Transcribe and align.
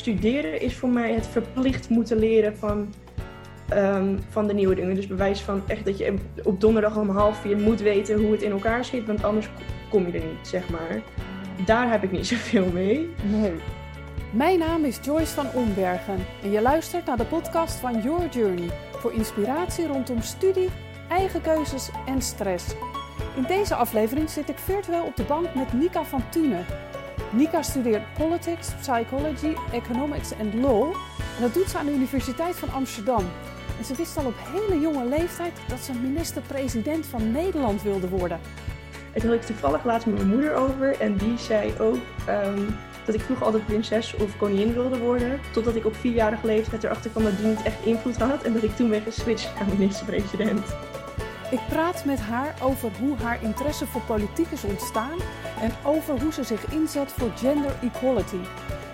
studeren 0.00 0.60
is 0.60 0.76
voor 0.76 0.88
mij 0.88 1.12
het 1.12 1.26
verplicht 1.26 1.88
moeten 1.88 2.18
leren 2.18 2.56
van, 2.56 2.94
ehm, 3.68 4.16
van 4.28 4.46
de 4.46 4.54
nieuwe 4.54 4.74
dingen. 4.74 4.94
Dus 4.94 5.06
bewijs 5.06 5.40
van 5.40 5.62
echt 5.66 5.84
dat 5.84 5.98
je 5.98 6.14
op 6.42 6.60
donderdag 6.60 6.96
om 6.96 7.10
half 7.10 7.40
vier 7.40 7.56
moet 7.56 7.80
weten 7.80 8.20
hoe 8.20 8.32
het 8.32 8.42
in 8.42 8.50
elkaar 8.50 8.84
zit, 8.84 9.06
want 9.06 9.24
anders 9.24 9.48
kom 9.90 10.06
je 10.06 10.12
er 10.12 10.26
niet, 10.26 10.48
zeg 10.48 10.70
maar. 10.70 11.02
Daar 11.64 11.90
heb 11.90 12.02
ik 12.02 12.12
niet 12.12 12.26
zoveel 12.32 12.66
mee. 12.72 13.08
Nee. 13.30 13.52
Mijn 14.32 14.58
naam 14.58 14.84
is 14.84 14.98
Joyce 15.02 15.34
van 15.34 15.46
Ombergen 15.54 16.18
en 16.42 16.50
je 16.50 16.62
luistert 16.62 17.06
naar 17.06 17.16
de 17.16 17.24
podcast 17.24 17.74
van 17.74 18.02
Your 18.02 18.28
Journey 18.28 18.68
voor 18.92 19.12
inspiratie 19.12 19.86
rondom 19.86 20.22
studie, 20.22 20.68
eigen 21.08 21.40
keuzes 21.40 21.90
en 22.06 22.22
stress. 22.22 22.74
In 23.36 23.42
deze 23.42 23.74
aflevering 23.74 24.30
zit 24.30 24.48
ik 24.48 24.58
virtueel 24.58 25.04
op 25.04 25.16
de 25.16 25.22
bank 25.22 25.54
met 25.54 25.72
Nika 25.72 26.04
van 26.04 26.22
Tune. 26.30 26.60
Nika 27.32 27.62
studeert 27.62 28.14
Politics, 28.14 28.74
Psychology, 28.80 29.54
Economics 29.72 30.32
en 30.36 30.60
Law 30.60 30.82
en 31.36 31.40
dat 31.40 31.54
doet 31.54 31.70
ze 31.70 31.78
aan 31.78 31.86
de 31.86 31.92
Universiteit 31.92 32.56
van 32.56 32.72
Amsterdam. 32.72 33.24
En 33.78 33.84
ze 33.84 33.94
wist 33.94 34.16
al 34.16 34.24
op 34.24 34.34
hele 34.38 34.80
jonge 34.80 35.04
leeftijd 35.04 35.52
dat 35.68 35.78
ze 35.78 35.92
minister-president 35.92 37.06
van 37.06 37.30
Nederland 37.30 37.82
wilde 37.82 38.08
worden. 38.08 38.40
Het 39.12 39.22
had 39.22 39.32
ik 39.32 39.42
toevallig 39.42 39.84
laatst 39.84 40.06
met 40.06 40.16
mijn 40.16 40.28
moeder 40.28 40.54
over 40.54 41.00
en 41.00 41.16
die 41.16 41.38
zei 41.38 41.72
ook 41.78 41.98
ehm, 42.26 42.60
dat 43.04 43.14
ik 43.14 43.20
vroeger 43.20 43.44
altijd 43.46 43.66
prinses 43.66 44.16
of 44.16 44.36
koningin 44.36 44.72
wilde 44.72 44.98
worden. 44.98 45.40
Totdat 45.52 45.74
ik 45.74 45.86
op 45.86 45.96
vierjarige 45.96 46.46
leeftijd 46.46 46.84
erachter 46.84 47.10
kwam 47.10 47.24
dat 47.24 47.36
die 47.36 47.46
niet 47.46 47.62
echt 47.62 47.84
invloed 47.84 48.16
had 48.16 48.42
en 48.42 48.52
dat 48.52 48.62
ik 48.62 48.76
toen 48.76 48.90
ben 48.90 49.02
geswitcht 49.02 49.54
naar 49.58 49.68
minister-president. 49.68 50.66
Ik 51.50 51.60
praat 51.68 52.04
met 52.04 52.20
haar 52.20 52.54
over 52.62 52.90
hoe 53.00 53.16
haar 53.16 53.42
interesse 53.42 53.86
voor 53.86 54.00
politiek 54.00 54.50
is 54.50 54.64
ontstaan 54.64 55.18
en 55.60 55.70
over 55.84 56.20
hoe 56.20 56.32
ze 56.32 56.44
zich 56.44 56.72
inzet 56.72 57.12
voor 57.12 57.30
gender 57.36 57.74
equality. 57.82 58.40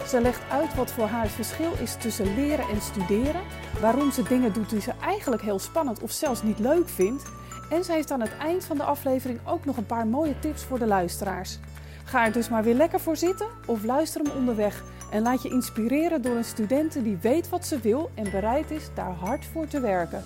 Ze 0.06 0.20
legt 0.20 0.50
uit 0.50 0.74
wat 0.74 0.92
voor 0.92 1.06
haar 1.06 1.22
het 1.22 1.32
verschil 1.32 1.72
is 1.82 1.96
tussen 1.96 2.34
leren 2.34 2.68
en 2.68 2.80
studeren, 2.80 3.40
waarom 3.80 4.10
ze 4.12 4.22
dingen 4.22 4.52
doet 4.52 4.70
die 4.70 4.80
ze 4.80 4.92
eigenlijk 5.00 5.42
heel 5.42 5.58
spannend 5.58 6.02
of 6.02 6.10
zelfs 6.10 6.42
niet 6.42 6.58
leuk 6.58 6.88
vindt. 6.88 7.24
En 7.70 7.84
ze 7.84 7.92
heeft 7.92 8.10
aan 8.10 8.20
het 8.20 8.36
eind 8.36 8.64
van 8.64 8.76
de 8.76 8.82
aflevering 8.82 9.40
ook 9.44 9.64
nog 9.64 9.76
een 9.76 9.86
paar 9.86 10.06
mooie 10.06 10.38
tips 10.38 10.64
voor 10.64 10.78
de 10.78 10.86
luisteraars. 10.86 11.58
Ga 12.04 12.24
er 12.24 12.32
dus 12.32 12.48
maar 12.48 12.62
weer 12.62 12.74
lekker 12.74 13.00
voor 13.00 13.16
zitten 13.16 13.46
of 13.66 13.84
luister 13.84 14.22
hem 14.22 14.32
onderweg 14.36 14.84
en 15.10 15.22
laat 15.22 15.42
je 15.42 15.50
inspireren 15.50 16.22
door 16.22 16.36
een 16.36 16.44
studente 16.44 17.02
die 17.02 17.18
weet 17.20 17.48
wat 17.48 17.66
ze 17.66 17.80
wil 17.80 18.10
en 18.14 18.30
bereid 18.30 18.70
is 18.70 18.88
daar 18.94 19.12
hard 19.12 19.44
voor 19.44 19.66
te 19.66 19.80
werken. 19.80 20.22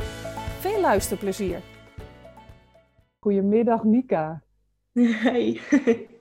Veel 0.61 0.81
luisterplezier! 0.81 1.80
Goedemiddag 3.21 3.85
Nika. 3.85 4.43
Hey. 4.93 5.61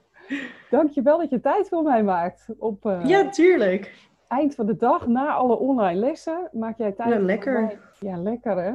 Dankjewel 0.70 1.18
dat 1.18 1.30
je 1.30 1.40
tijd 1.40 1.70
voor 1.70 1.84
mij 1.84 2.04
maakt. 2.04 2.48
Op, 2.58 2.86
uh, 2.86 3.06
ja, 3.06 3.30
tuurlijk. 3.30 4.10
Eind 4.28 4.56
van 4.56 4.66
de 4.66 4.76
dag, 4.76 5.08
na 5.08 5.34
alle 5.34 5.58
online 5.58 6.00
lessen, 6.00 6.50
maak 6.52 6.78
jij 6.78 6.92
tijd. 6.92 7.10
Ja, 7.10 7.20
lekker. 7.20 7.80
Ja, 8.00 8.18
lekker 8.18 8.64
hè? 8.64 8.74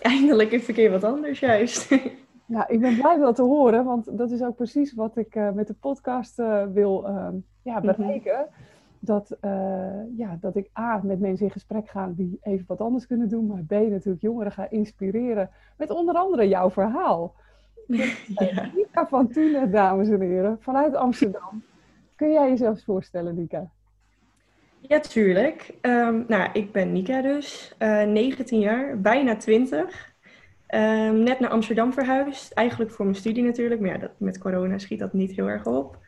Eindelijk 0.00 0.52
even 0.52 0.68
een 0.68 0.74
keer 0.74 0.90
wat 0.90 1.04
anders 1.04 1.40
juist. 1.40 1.90
ja, 2.54 2.68
ik 2.68 2.80
ben 2.80 2.96
blij 2.96 3.16
dat 3.16 3.36
te 3.36 3.42
horen, 3.42 3.84
want 3.84 4.18
dat 4.18 4.30
is 4.30 4.42
ook 4.42 4.56
precies 4.56 4.94
wat 4.94 5.16
ik 5.16 5.34
uh, 5.34 5.50
met 5.50 5.66
de 5.66 5.74
podcast 5.74 6.38
uh, 6.38 6.64
wil 6.72 7.02
ja, 7.62 7.80
bereiken. 7.80 8.38
Mm 8.38 8.44
-hmm. 8.44 8.74
Dat, 9.00 9.36
ja, 10.16 10.38
dat 10.40 10.56
ik 10.56 10.70
A, 10.78 11.00
met 11.02 11.20
mensen 11.20 11.46
in 11.46 11.52
gesprek 11.52 11.88
ga 11.88 12.12
die 12.16 12.38
even 12.42 12.64
wat 12.66 12.80
anders 12.80 13.06
kunnen 13.06 13.28
doen, 13.28 13.46
maar 13.46 13.62
B, 13.62 13.70
natuurlijk 13.70 14.22
jongeren 14.22 14.52
ga 14.52 14.70
inspireren 14.70 15.50
met 15.76 15.90
onder 15.90 16.14
andere 16.14 16.48
jouw 16.48 16.70
verhaal. 16.70 17.34
Ja. 17.86 18.70
Nika 18.74 19.06
van 19.06 19.28
Tune, 19.28 19.70
dames 19.70 20.08
en 20.08 20.20
heren, 20.20 20.58
vanuit 20.60 20.94
Amsterdam. 20.94 21.62
Kun 22.16 22.32
jij 22.32 22.48
jezelf 22.48 22.82
voorstellen, 22.84 23.34
Nika? 23.34 23.70
Ja, 24.80 25.00
tuurlijk. 25.00 25.74
Um, 25.82 26.24
nou, 26.28 26.50
ik 26.52 26.72
ben 26.72 26.92
Nika 26.92 27.22
dus, 27.22 27.74
uh, 27.78 28.02
19 28.02 28.60
jaar, 28.60 29.00
bijna 29.00 29.36
20. 29.36 30.14
Um, 30.74 31.22
net 31.22 31.40
naar 31.40 31.50
Amsterdam 31.50 31.92
verhuisd, 31.92 32.52
eigenlijk 32.52 32.90
voor 32.90 33.04
mijn 33.04 33.16
studie 33.16 33.42
natuurlijk, 33.42 33.80
maar 33.80 33.90
ja, 33.90 33.98
dat, 33.98 34.10
met 34.18 34.38
corona 34.38 34.78
schiet 34.78 34.98
dat 34.98 35.12
niet 35.12 35.32
heel 35.32 35.48
erg 35.48 35.66
op. 35.66 35.98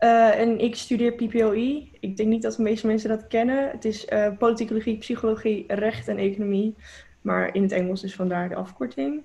Uh, 0.00 0.40
en 0.40 0.58
ik 0.58 0.74
studeer 0.74 1.12
PPOI. 1.12 1.90
Ik 2.00 2.16
denk 2.16 2.28
niet 2.28 2.42
dat 2.42 2.56
de 2.56 2.62
meeste 2.62 2.86
mensen 2.86 3.08
dat 3.08 3.26
kennen. 3.26 3.70
Het 3.70 3.84
is 3.84 4.06
uh, 4.12 4.28
politicologie, 4.38 4.98
psychologie, 4.98 5.64
recht 5.68 6.08
en 6.08 6.18
economie. 6.18 6.76
Maar 7.20 7.54
in 7.54 7.62
het 7.62 7.72
Engels 7.72 8.00
dus 8.00 8.14
vandaar 8.14 8.48
de 8.48 8.54
afkorting. 8.54 9.22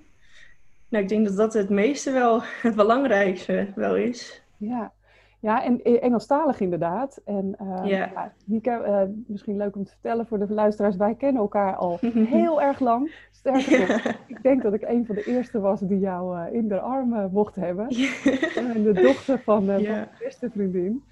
Nou, 0.88 1.02
ik 1.02 1.08
denk 1.08 1.26
dat 1.26 1.36
dat 1.36 1.52
het 1.52 1.68
meeste 1.68 2.10
wel, 2.10 2.40
het 2.42 2.74
belangrijkste 2.74 3.66
wel 3.74 3.96
is. 3.96 4.42
Ja, 4.56 4.92
ja 5.40 5.64
en 5.64 5.82
Engelstalig 5.82 6.60
inderdaad. 6.60 7.20
En 7.24 7.56
uh, 7.62 7.80
ja. 7.84 8.10
ja 8.12 8.32
Nika, 8.44 8.86
uh, 8.86 9.10
misschien 9.26 9.56
leuk 9.56 9.76
om 9.76 9.84
te 9.84 9.90
vertellen 9.90 10.26
voor 10.26 10.38
de 10.38 10.52
luisteraars, 10.52 10.96
wij 10.96 11.14
kennen 11.14 11.42
elkaar 11.42 11.76
al 11.76 11.98
heel 12.38 12.62
erg 12.62 12.80
lang. 12.80 13.14
Sterker 13.30 13.80
nog, 13.80 14.14
ik 14.26 14.42
denk 14.42 14.62
dat 14.62 14.72
ik 14.72 14.82
een 14.82 15.06
van 15.06 15.14
de 15.14 15.24
eerste 15.24 15.60
was 15.60 15.80
die 15.80 15.98
jou 15.98 16.38
uh, 16.38 16.54
in 16.54 16.68
de 16.68 16.80
armen 16.80 17.30
mocht 17.32 17.54
hebben. 17.54 17.88
De 17.88 19.00
dochter 19.02 19.38
van, 19.38 19.64
van 19.64 19.64
mijn 19.64 20.08
beste 20.18 20.50
vriendin. 20.50 21.02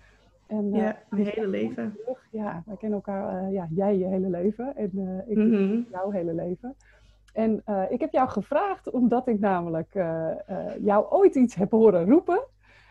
En, 0.47 0.73
ja, 0.73 0.97
mijn 1.11 1.27
hele 1.27 1.49
leven. 1.49 1.97
Ja, 2.31 2.63
wij 2.67 2.77
kennen 2.77 2.99
elkaar, 2.99 3.51
ja, 3.51 3.69
jij 3.71 3.99
je 3.99 4.07
hele 4.07 4.31
leven 4.31 4.77
en 4.77 5.25
ik 5.27 5.37
mm 5.37 5.53
-hmm. 5.53 5.87
jouw 5.91 6.11
hele 6.11 6.35
leven. 6.35 6.75
En 7.37 7.63
uh, 7.67 7.83
ik 7.89 8.01
heb 8.01 8.13
jou 8.13 8.29
gevraagd 8.29 8.91
omdat 8.91 9.29
ik 9.29 9.41
namelijk 9.41 9.95
uh, 9.95 10.31
uh, 10.51 10.85
jou 10.85 11.07
ooit 11.11 11.35
iets 11.35 11.55
heb 11.55 11.71
horen 11.71 12.09
roepen. 12.09 12.41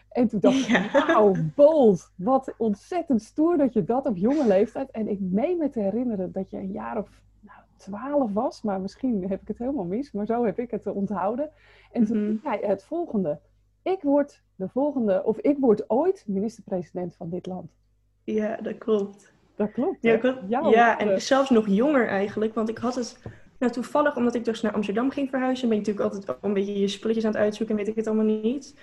En 0.09 0.27
toen 0.27 0.39
dacht 0.39 0.57
ik, 0.57 0.67
ja. 0.67 0.89
wauw, 0.91 1.35
bold. 1.55 2.11
Wat 2.15 2.53
ontzettend 2.57 3.21
stoer 3.21 3.57
dat 3.57 3.73
je 3.73 3.83
dat 3.83 4.05
op 4.05 4.17
jonge 4.17 4.47
leeftijd... 4.47 4.91
En 4.91 5.07
ik 5.07 5.19
meen 5.19 5.57
me 5.57 5.69
te 5.69 5.79
herinneren 5.79 6.31
dat 6.31 6.49
je 6.49 6.57
een 6.57 6.71
jaar 6.71 6.97
of 6.97 7.21
nou, 7.39 7.57
twaalf 7.77 8.33
was. 8.33 8.61
Maar 8.61 8.81
misschien 8.81 9.29
heb 9.29 9.41
ik 9.41 9.47
het 9.47 9.57
helemaal 9.57 9.85
mis. 9.85 10.11
Maar 10.11 10.25
zo 10.25 10.45
heb 10.45 10.59
ik 10.59 10.71
het 10.71 10.87
onthouden. 10.87 11.49
En 11.91 12.05
toen 12.05 12.17
mm-hmm. 12.17 12.39
zei 12.43 12.65
het 12.65 12.83
volgende. 12.83 13.39
Ik 13.81 14.01
word 14.01 14.41
de 14.55 14.69
volgende, 14.69 15.23
of 15.23 15.37
ik 15.37 15.57
word 15.59 15.89
ooit 15.89 16.23
minister-president 16.27 17.15
van 17.15 17.29
dit 17.29 17.45
land. 17.45 17.71
Ja, 18.23 18.57
dat 18.61 18.77
klopt. 18.77 19.33
Dat 19.55 19.71
klopt. 19.71 19.97
Ja, 20.01 20.17
klopt. 20.17 20.39
ja, 20.47 20.69
ja 20.69 20.99
en 20.99 21.21
zelfs 21.21 21.49
nog 21.49 21.67
jonger 21.67 22.07
eigenlijk. 22.07 22.53
Want 22.53 22.69
ik 22.69 22.77
had 22.77 22.95
het 22.95 23.21
nou, 23.65 23.81
toevallig, 23.81 24.15
omdat 24.15 24.35
ik 24.35 24.45
dus 24.45 24.61
naar 24.61 24.73
Amsterdam 24.73 25.11
ging 25.11 25.29
verhuizen, 25.29 25.69
ben 25.69 25.77
je 25.77 25.83
natuurlijk 25.83 26.13
altijd 26.13 26.37
een 26.41 26.53
beetje 26.53 26.79
je 26.79 26.87
spulletjes 26.87 27.25
aan 27.25 27.31
het 27.31 27.41
uitzoeken 27.41 27.75
en 27.75 27.81
weet 27.81 27.91
ik 27.91 27.97
het 27.97 28.07
allemaal 28.07 28.41
niet. 28.41 28.75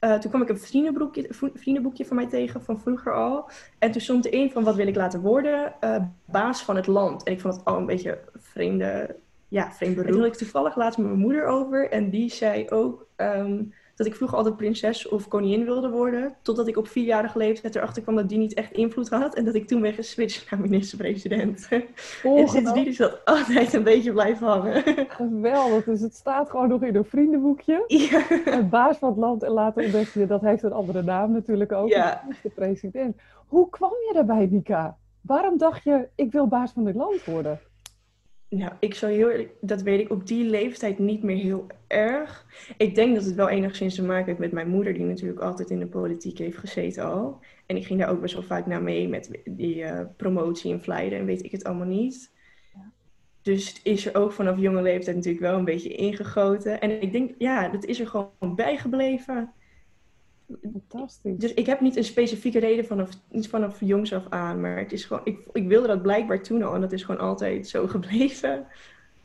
Uh, 0.00 0.18
toen 0.18 0.30
kwam 0.30 0.42
ik 0.42 0.48
een 0.48 0.58
vriendenboekje, 0.58 1.26
vriendenboekje 1.54 2.06
van 2.06 2.16
mij 2.16 2.26
tegen, 2.26 2.62
van 2.62 2.80
vroeger 2.80 3.14
al. 3.14 3.50
En 3.78 3.90
toen 3.90 4.00
stond 4.00 4.24
erin 4.24 4.50
van, 4.50 4.64
wat 4.64 4.74
wil 4.74 4.86
ik 4.86 4.96
laten 4.96 5.20
worden? 5.20 5.74
Uh, 5.80 5.96
baas 6.24 6.62
van 6.62 6.76
het 6.76 6.86
land. 6.86 7.22
En 7.22 7.32
ik 7.32 7.40
vond 7.40 7.54
het 7.54 7.64
al 7.64 7.76
een 7.76 7.86
beetje 7.86 8.18
vreemde, 8.34 9.16
ja, 9.48 9.72
vreemd 9.72 9.94
beroep. 9.94 10.08
En 10.08 10.14
toen 10.14 10.22
had 10.22 10.32
ik 10.32 10.38
toevallig 10.38 10.76
laatst 10.76 10.98
met 10.98 11.06
mijn 11.06 11.20
moeder 11.20 11.46
over. 11.46 11.90
En 11.90 12.10
die 12.10 12.30
zei 12.30 12.68
ook 12.68 13.06
um, 13.16 13.72
dat 13.96 14.06
ik 14.06 14.14
vroeger 14.14 14.36
altijd 14.36 14.56
prinses 14.56 15.08
of 15.08 15.28
koningin 15.28 15.64
wilde 15.64 15.90
worden. 15.90 16.34
Totdat 16.42 16.68
ik 16.68 16.76
op 16.76 16.88
vierjarige 16.88 17.38
leeftijd 17.38 17.74
erachter 17.74 18.02
kwam 18.02 18.16
dat 18.16 18.28
die 18.28 18.38
niet 18.38 18.54
echt 18.54 18.72
invloed 18.72 19.08
had. 19.08 19.34
En 19.34 19.44
dat 19.44 19.54
ik 19.54 19.66
toen 19.66 19.80
ben 19.80 19.92
geswitcht 19.92 20.50
naar 20.50 20.60
minister-president. 20.60 21.68
En 22.22 22.48
sindsdien 22.48 22.86
is 22.86 22.96
dat 22.96 23.24
altijd 23.24 23.72
een 23.72 23.82
beetje 23.82 24.12
blijven 24.12 24.46
hangen. 24.46 24.82
Geweldig. 25.08 25.84
Dus 25.84 26.00
het 26.00 26.14
staat 26.14 26.50
gewoon 26.50 26.68
nog 26.68 26.82
in 26.82 26.96
een 26.96 27.04
vriendenboekje. 27.04 27.84
Ja. 27.96 28.62
Baas 28.62 28.98
van 28.98 29.08
het 29.08 29.18
land 29.18 29.42
en 29.42 29.50
later 29.50 29.84
ontdek 29.84 30.08
je, 30.08 30.26
dat 30.26 30.40
heeft 30.40 30.62
een 30.62 30.72
andere 30.72 31.02
naam 31.02 31.32
natuurlijk 31.32 31.72
ook. 31.72 31.88
Ja. 31.88 32.22
De 32.42 32.48
president. 32.48 33.16
Hoe 33.46 33.70
kwam 33.70 33.90
je 33.90 34.10
daarbij, 34.14 34.48
Nika? 34.50 34.96
Waarom 35.20 35.58
dacht 35.58 35.84
je, 35.84 36.08
ik 36.14 36.32
wil 36.32 36.46
baas 36.46 36.72
van 36.72 36.84
dit 36.84 36.94
land 36.94 37.24
worden? 37.24 37.60
Nou, 38.48 38.72
ik 38.80 38.94
zou 38.94 39.12
heel 39.12 39.30
eerlijk, 39.30 39.52
dat 39.60 39.82
weet 39.82 40.00
ik 40.00 40.10
op 40.10 40.26
die 40.26 40.44
leeftijd 40.44 40.98
niet 40.98 41.22
meer 41.22 41.36
heel 41.36 41.66
erg. 41.86 42.46
Ik 42.76 42.94
denk 42.94 43.14
dat 43.14 43.24
het 43.24 43.34
wel 43.34 43.48
enigszins 43.48 43.94
te 43.94 44.04
maken 44.04 44.26
heeft 44.26 44.38
met 44.38 44.52
mijn 44.52 44.68
moeder, 44.68 44.92
die 44.94 45.04
natuurlijk 45.04 45.40
altijd 45.40 45.70
in 45.70 45.78
de 45.78 45.86
politiek 45.86 46.38
heeft 46.38 46.58
gezeten 46.58 47.04
al. 47.04 47.40
En 47.66 47.76
ik 47.76 47.86
ging 47.86 48.00
daar 48.00 48.10
ook 48.10 48.20
best 48.20 48.34
wel 48.34 48.42
vaak 48.42 48.66
naar 48.66 48.82
mee 48.82 49.08
met 49.08 49.40
die 49.44 49.76
uh, 49.76 50.00
promotie 50.16 50.72
en 50.72 50.82
vlijden 50.82 51.18
en 51.18 51.24
weet 51.24 51.44
ik 51.44 51.50
het 51.50 51.64
allemaal 51.64 51.86
niet. 51.86 52.32
Ja. 52.74 52.92
Dus 53.42 53.68
het 53.68 53.80
is 53.82 54.06
er 54.06 54.14
ook 54.14 54.32
vanaf 54.32 54.58
jonge 54.58 54.82
leeftijd 54.82 55.16
natuurlijk 55.16 55.44
wel 55.44 55.58
een 55.58 55.64
beetje 55.64 55.94
ingegoten. 55.94 56.80
En 56.80 57.02
ik 57.02 57.12
denk, 57.12 57.34
ja, 57.38 57.68
dat 57.68 57.84
is 57.84 58.00
er 58.00 58.06
gewoon 58.06 58.54
bijgebleven. 58.54 59.52
Fantastisch. 60.62 61.38
Dus 61.38 61.54
ik 61.54 61.66
heb 61.66 61.80
niet 61.80 61.96
een 61.96 62.04
specifieke 62.04 62.58
reden 62.58 62.84
vanaf, 62.84 63.10
niet 63.28 63.48
vanaf 63.48 63.80
jongs 63.80 64.12
af 64.12 64.26
aan, 64.28 64.60
maar 64.60 64.78
het 64.78 64.92
is 64.92 65.04
gewoon, 65.04 65.22
ik, 65.24 65.38
ik 65.52 65.68
wilde 65.68 65.86
dat 65.86 66.02
blijkbaar 66.02 66.42
toen 66.42 66.62
al 66.62 66.74
en 66.74 66.80
dat 66.80 66.92
is 66.92 67.02
gewoon 67.02 67.20
altijd 67.20 67.68
zo 67.68 67.86
gebleven. 67.96 68.66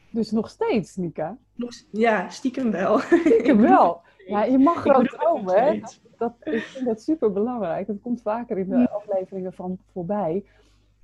Dus 0.10 0.32
nog 0.32 0.50
steeds, 0.50 0.96
Nika? 0.96 1.38
Nog, 1.56 1.72
ja, 1.92 2.30
stiekem 2.30 2.72
wel. 2.72 3.00
Stiekem 3.00 3.62
wel. 3.72 4.02
Ja, 4.26 4.44
je 4.44 4.58
mag 4.58 4.82
gewoon 4.82 5.06
dromen, 5.06 5.64
hè? 5.64 5.80
Dat, 5.80 6.00
dat, 6.18 6.34
ik 6.54 6.62
vind 6.62 6.86
dat 6.86 7.02
super 7.02 7.32
belangrijk. 7.32 7.88
Dat 7.88 8.02
komt 8.02 8.22
vaker 8.22 8.58
in 8.58 8.70
de 8.70 8.78
ja. 8.78 8.84
afleveringen 8.84 9.54
van 9.54 9.78
voorbij. 9.92 10.46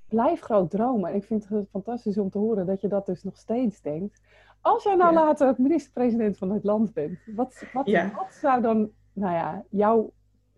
Blijf 0.08 0.40
groot 0.40 0.70
dromen. 0.70 1.10
En 1.10 1.16
ik 1.16 1.24
vind 1.24 1.48
het 1.50 1.70
fantastisch 1.70 2.18
om 2.18 2.30
te 2.30 2.38
horen 2.38 2.66
dat 2.66 2.82
je 2.82 2.88
dat 2.88 3.06
dus 3.06 3.24
nog 3.24 3.38
steeds 3.38 3.82
denkt. 3.82 4.22
Als 4.62 4.84
jij 4.84 4.96
nou 4.96 5.14
ja. 5.14 5.26
later 5.26 5.56
minister-president 5.58 6.38
van 6.38 6.52
het 6.52 6.64
land 6.64 6.94
bent, 6.94 7.20
wat, 7.36 7.64
wat, 7.74 7.88
ja. 7.88 8.12
wat 8.16 8.34
zou 8.34 8.62
dan 8.62 8.92
nou 9.18 9.34
ja, 9.34 9.64
jouw, 9.70 10.12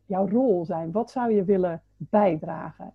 jouw 0.06 0.28
rol 0.30 0.66
zijn? 0.66 0.92
Wat 0.92 1.12
zou 1.12 1.34
je 1.34 1.44
willen 1.44 1.82
bijdragen? 1.98 2.94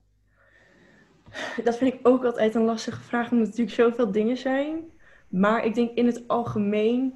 Dat 1.64 1.76
vind 1.76 1.94
ik 1.94 2.00
ook 2.02 2.24
altijd 2.24 2.54
een 2.54 2.64
lastige 2.64 3.00
vraag, 3.00 3.30
omdat 3.30 3.46
er 3.46 3.50
natuurlijk 3.50 3.76
zoveel 3.76 4.12
dingen 4.12 4.36
zijn. 4.36 4.84
Maar 5.28 5.64
ik 5.64 5.74
denk 5.74 5.90
in 5.90 6.06
het 6.06 6.28
algemeen 6.28 7.14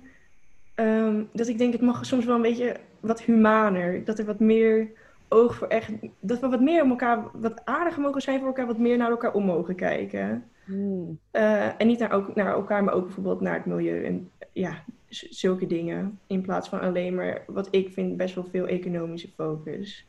ehm, 0.75 1.25
dat 1.33 1.49
ik 1.49 1.59
denk 1.59 1.73
het 1.73 1.83
mag 1.83 2.07
soms 2.07 2.25
wel 2.25 2.37
een 2.37 2.43
beetje 2.43 2.77
wat 3.01 3.23
humaner. 3.23 4.05
Dat 4.05 4.19
er 4.19 4.25
wat 4.25 4.41
meer 4.41 4.91
oog 5.29 5.55
voor 5.55 5.67
echt. 5.67 5.93
Dat 6.21 6.41
we 6.41 6.49
wat 6.49 6.61
meer 6.61 6.83
om 6.83 6.91
elkaar, 6.91 7.25
wat 7.33 7.65
aardiger 7.65 8.03
mogen 8.03 8.21
zijn 8.23 8.39
voor 8.39 8.47
elkaar, 8.49 8.67
wat 8.67 8.79
meer 8.79 8.97
naar 8.97 9.11
elkaar 9.11 9.33
om 9.33 9.45
mogen 9.45 9.75
kijken. 9.75 10.45
Hmm. 10.65 11.19
Eh, 11.31 11.81
en 11.81 11.87
niet 11.87 11.99
naar, 11.99 12.13
ook, 12.13 12.35
naar 12.35 12.53
elkaar, 12.53 12.85
maar 12.85 12.95
ook 12.95 13.05
bijvoorbeeld 13.05 13.41
naar 13.41 13.55
het 13.55 13.67
milieu 13.67 14.05
en 14.05 14.31
ja, 14.53 14.85
zulke 15.09 15.67
dingen. 15.67 16.19
In 16.27 16.43
plaats 16.43 16.69
van 16.69 16.81
alleen 16.81 17.15
maar 17.15 17.43
wat 17.47 17.69
ik 17.71 17.93
vind 17.93 18.17
best 18.17 18.35
wel 18.35 18.45
veel 18.45 18.67
economische 18.67 19.29
focus 19.29 20.07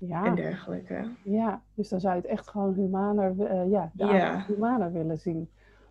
en 0.00 0.06
Ja, 0.06 0.34
dergelijke. 0.34 1.08
ja, 1.22 1.62
dus 1.74 1.88
dan 1.88 2.00
zou 2.00 2.14
je 2.14 2.20
het 2.20 2.30
echt 2.30 2.48
gewoon 2.48 2.74
humaner, 2.74 3.34
eh, 3.46 3.70
ja, 3.70 3.90
de 3.94 4.04
Ja. 4.04 4.30
aarde 4.30 4.52
humaner 4.52 4.92
willen 4.92 5.18
zien. 5.18 5.48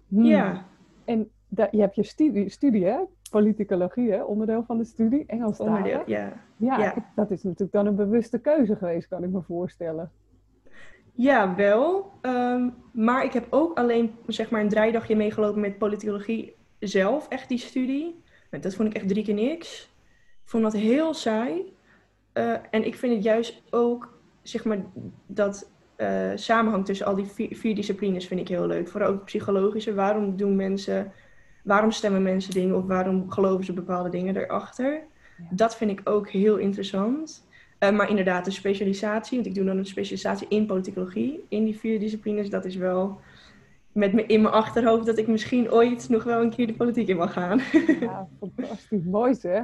Hmm. 0.07 0.23
Ja, 0.23 0.65
En 1.05 1.29
je 1.49 1.79
hebt 1.79 1.95
je 1.95 2.03
studie, 2.03 2.49
studie 2.49 2.85
hè? 2.85 2.97
Politicologie, 3.31 4.11
hè? 4.11 4.23
onderdeel 4.23 4.63
van 4.63 4.77
de 4.77 4.83
studie, 4.83 5.23
Engels 5.27 5.59
onderdeel. 5.59 6.03
Ja. 6.05 6.33
Ja, 6.57 6.93
dat 7.15 7.31
is 7.31 7.43
natuurlijk 7.43 7.71
dan 7.71 7.85
een 7.85 7.95
bewuste 7.95 8.39
keuze 8.39 8.75
geweest, 8.75 9.07
kan 9.07 9.23
ik 9.23 9.29
me 9.29 9.41
voorstellen. 9.41 10.11
Ja, 11.13 11.55
wel. 11.55 12.11
Ehm, 12.21 12.69
maar 12.91 13.23
ik 13.23 13.33
heb 13.33 13.47
ook 13.49 13.77
alleen 13.77 14.15
zeg 14.27 14.49
maar 14.49 14.61
een 14.61 14.69
draaidagje 14.69 15.15
meegelopen 15.15 15.61
met 15.61 15.77
politicologie 15.77 16.55
zelf, 16.79 17.27
echt 17.27 17.49
die 17.49 17.57
studie. 17.57 18.23
Nou, 18.51 18.63
Dat 18.63 18.75
vond 18.75 18.89
ik 18.89 18.95
echt 18.95 19.07
drie 19.07 19.23
keer 19.23 19.33
niks. 19.33 19.93
Ik 20.43 20.49
vond 20.49 20.63
dat 20.63 20.73
heel 20.73 21.13
saai. 21.13 21.73
Eh, 22.33 22.53
en 22.71 22.85
ik 22.85 22.95
vind 22.95 23.13
het 23.13 23.23
juist 23.23 23.61
ook, 23.69 24.19
zeg 24.41 24.65
maar, 24.65 24.77
dat 25.25 25.71
eh, 25.95 26.31
samenhang 26.35 26.85
tussen 26.85 27.05
al 27.05 27.15
die 27.15 27.25
vier, 27.25 27.57
vier 27.57 27.75
disciplines 27.75 28.27
vind 28.27 28.39
ik 28.39 28.47
heel 28.47 28.67
leuk. 28.67 28.87
Vooral 28.87 29.09
ook 29.09 29.25
psychologische. 29.25 29.93
Waarom 29.93 30.35
doen 30.35 30.55
mensen, 30.55 31.11
waarom 31.63 31.91
stemmen 31.91 32.23
mensen 32.23 32.53
dingen 32.53 32.75
of 32.75 32.85
waarom 32.85 33.31
geloven 33.31 33.65
ze 33.65 33.73
bepaalde 33.73 34.09
dingen 34.09 34.37
erachter? 34.37 34.91
Ja. 35.37 35.45
Dat 35.49 35.75
vind 35.75 35.91
ik 35.91 36.01
ook 36.03 36.29
heel 36.29 36.57
interessant. 36.57 37.47
Eh, 37.79 37.91
maar 37.91 38.09
inderdaad, 38.09 38.45
de 38.45 38.51
specialisatie, 38.51 39.35
want 39.35 39.49
ik 39.49 39.55
doe 39.55 39.65
dan 39.65 39.77
een 39.77 39.85
specialisatie 39.85 40.47
in 40.49 40.65
politicologie, 40.65 41.45
in 41.49 41.63
die 41.63 41.79
vier 41.79 41.99
disciplines, 41.99 42.49
dat 42.49 42.65
is 42.65 42.75
wel 42.75 43.19
met 43.91 44.13
me 44.13 44.25
in 44.25 44.41
mijn 44.41 44.53
achterhoofd 44.53 45.05
dat 45.05 45.17
ik 45.17 45.27
misschien 45.27 45.71
ooit 45.71 46.09
nog 46.09 46.23
wel 46.23 46.41
een 46.41 46.49
keer 46.49 46.67
de 46.67 46.73
politiek 46.73 47.07
in 47.07 47.17
mag 47.17 47.33
gaan. 47.33 47.59
Ja, 47.99 48.27
fantastisch. 48.39 49.03
Mooi 49.03 49.33
zeg. 49.35 49.63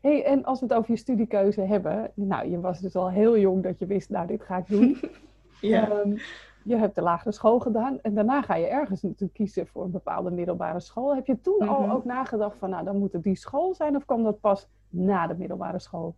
Hey, 0.00 0.24
en 0.24 0.44
als 0.44 0.60
we 0.60 0.66
het 0.66 0.74
over 0.74 0.90
je 0.90 0.98
studiekeuze 0.98 1.60
hebben. 1.60 2.10
Nou, 2.14 2.50
je 2.50 2.60
was 2.60 2.80
dus 2.80 2.94
al 2.94 3.10
heel 3.10 3.38
jong 3.38 3.62
dat 3.62 3.78
je 3.78 3.86
wist, 3.86 4.10
nou, 4.10 4.26
dit 4.26 4.42
ga 4.42 4.56
ik 4.56 4.68
doen. 4.68 5.00
ja. 5.60 5.90
Ehm, 5.90 6.16
je 6.64 6.76
hebt 6.76 6.94
de 6.94 7.02
lagere 7.02 7.32
school 7.32 7.58
gedaan. 7.58 7.98
En 8.02 8.14
daarna 8.14 8.42
ga 8.42 8.54
je 8.56 8.66
ergens 8.66 9.02
natuurlijk 9.02 9.32
kiezen 9.34 9.66
voor 9.66 9.84
een 9.84 9.90
bepaalde 9.90 10.30
middelbare 10.30 10.80
school. 10.80 11.14
Heb 11.14 11.26
je 11.26 11.40
toen 11.40 11.68
al 11.68 11.80
Mhm. 11.80 11.90
ook 11.90 12.04
nagedacht 12.04 12.58
van, 12.58 12.70
nou, 12.70 12.84
dan 12.84 12.98
moet 12.98 13.12
het 13.12 13.22
die 13.22 13.36
school 13.36 13.74
zijn? 13.74 13.96
Of 13.96 14.04
kwam 14.04 14.22
dat 14.22 14.40
pas 14.40 14.68
na 14.88 15.26
de 15.26 15.34
middelbare 15.38 15.78
school? 15.78 16.14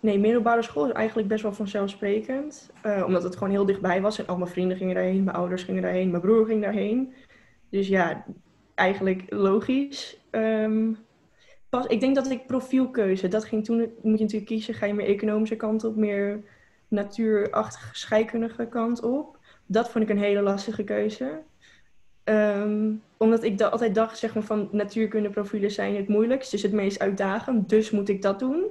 Nee, 0.00 0.18
middelbare 0.18 0.62
school 0.62 0.86
is 0.86 0.92
eigenlijk 0.92 1.28
best 1.28 1.42
wel 1.42 1.52
vanzelfsprekend. 1.52 2.70
eh, 2.82 3.02
omdat 3.06 3.22
het 3.22 3.34
gewoon 3.36 3.50
heel 3.52 3.66
dichtbij 3.66 4.00
was 4.02 4.18
en 4.18 4.26
al 4.26 4.36
mijn 4.36 4.50
vrienden 4.50 4.76
gingen 4.76 4.94
daarheen, 4.94 5.24
mijn 5.24 5.36
ouders 5.36 5.62
gingen 5.62 5.82
daarheen, 5.82 6.10
mijn 6.10 6.22
broer 6.22 6.46
ging 6.46 6.62
daarheen. 6.62 7.14
Dus 7.70 7.88
ja, 7.88 8.24
eigenlijk 8.74 9.24
logisch. 9.28 10.20
Ehm, 10.30 10.92
pas, 11.68 11.86
ik 11.86 12.00
denk 12.00 12.14
dat 12.14 12.30
ik 12.30 12.46
profielkeuze, 12.46 13.28
dat 13.28 13.44
ging 13.44 13.64
toen, 13.64 13.76
moet 13.78 14.18
je 14.18 14.24
natuurlijk 14.24 14.46
kiezen, 14.46 14.74
ga 14.74 14.86
je 14.86 14.94
meer 14.94 15.06
economische 15.06 15.56
kant 15.56 15.84
op, 15.84 15.96
meer 15.96 16.44
natuurachtige 16.88 17.96
scheikundige 17.96 18.66
kant 18.66 19.02
op. 19.02 19.38
Dat 19.66 19.90
vond 19.90 20.04
ik 20.04 20.10
een 20.10 20.22
hele 20.22 20.40
lastige 20.40 20.84
keuze. 20.84 21.42
Ehm, 22.24 22.92
omdat 23.16 23.42
ik 23.42 23.60
altijd 23.60 23.94
dacht, 23.94 24.18
zeg 24.18 24.34
maar, 24.34 24.42
van 24.42 24.68
natuurkundeprofielen 24.72 25.70
zijn 25.70 25.96
het 25.96 26.08
moeilijkst, 26.08 26.50
dus 26.50 26.62
het 26.62 26.72
meest 26.72 26.98
uitdagend, 26.98 27.68
dus 27.68 27.90
moet 27.90 28.08
ik 28.08 28.22
dat 28.22 28.38
doen. 28.38 28.64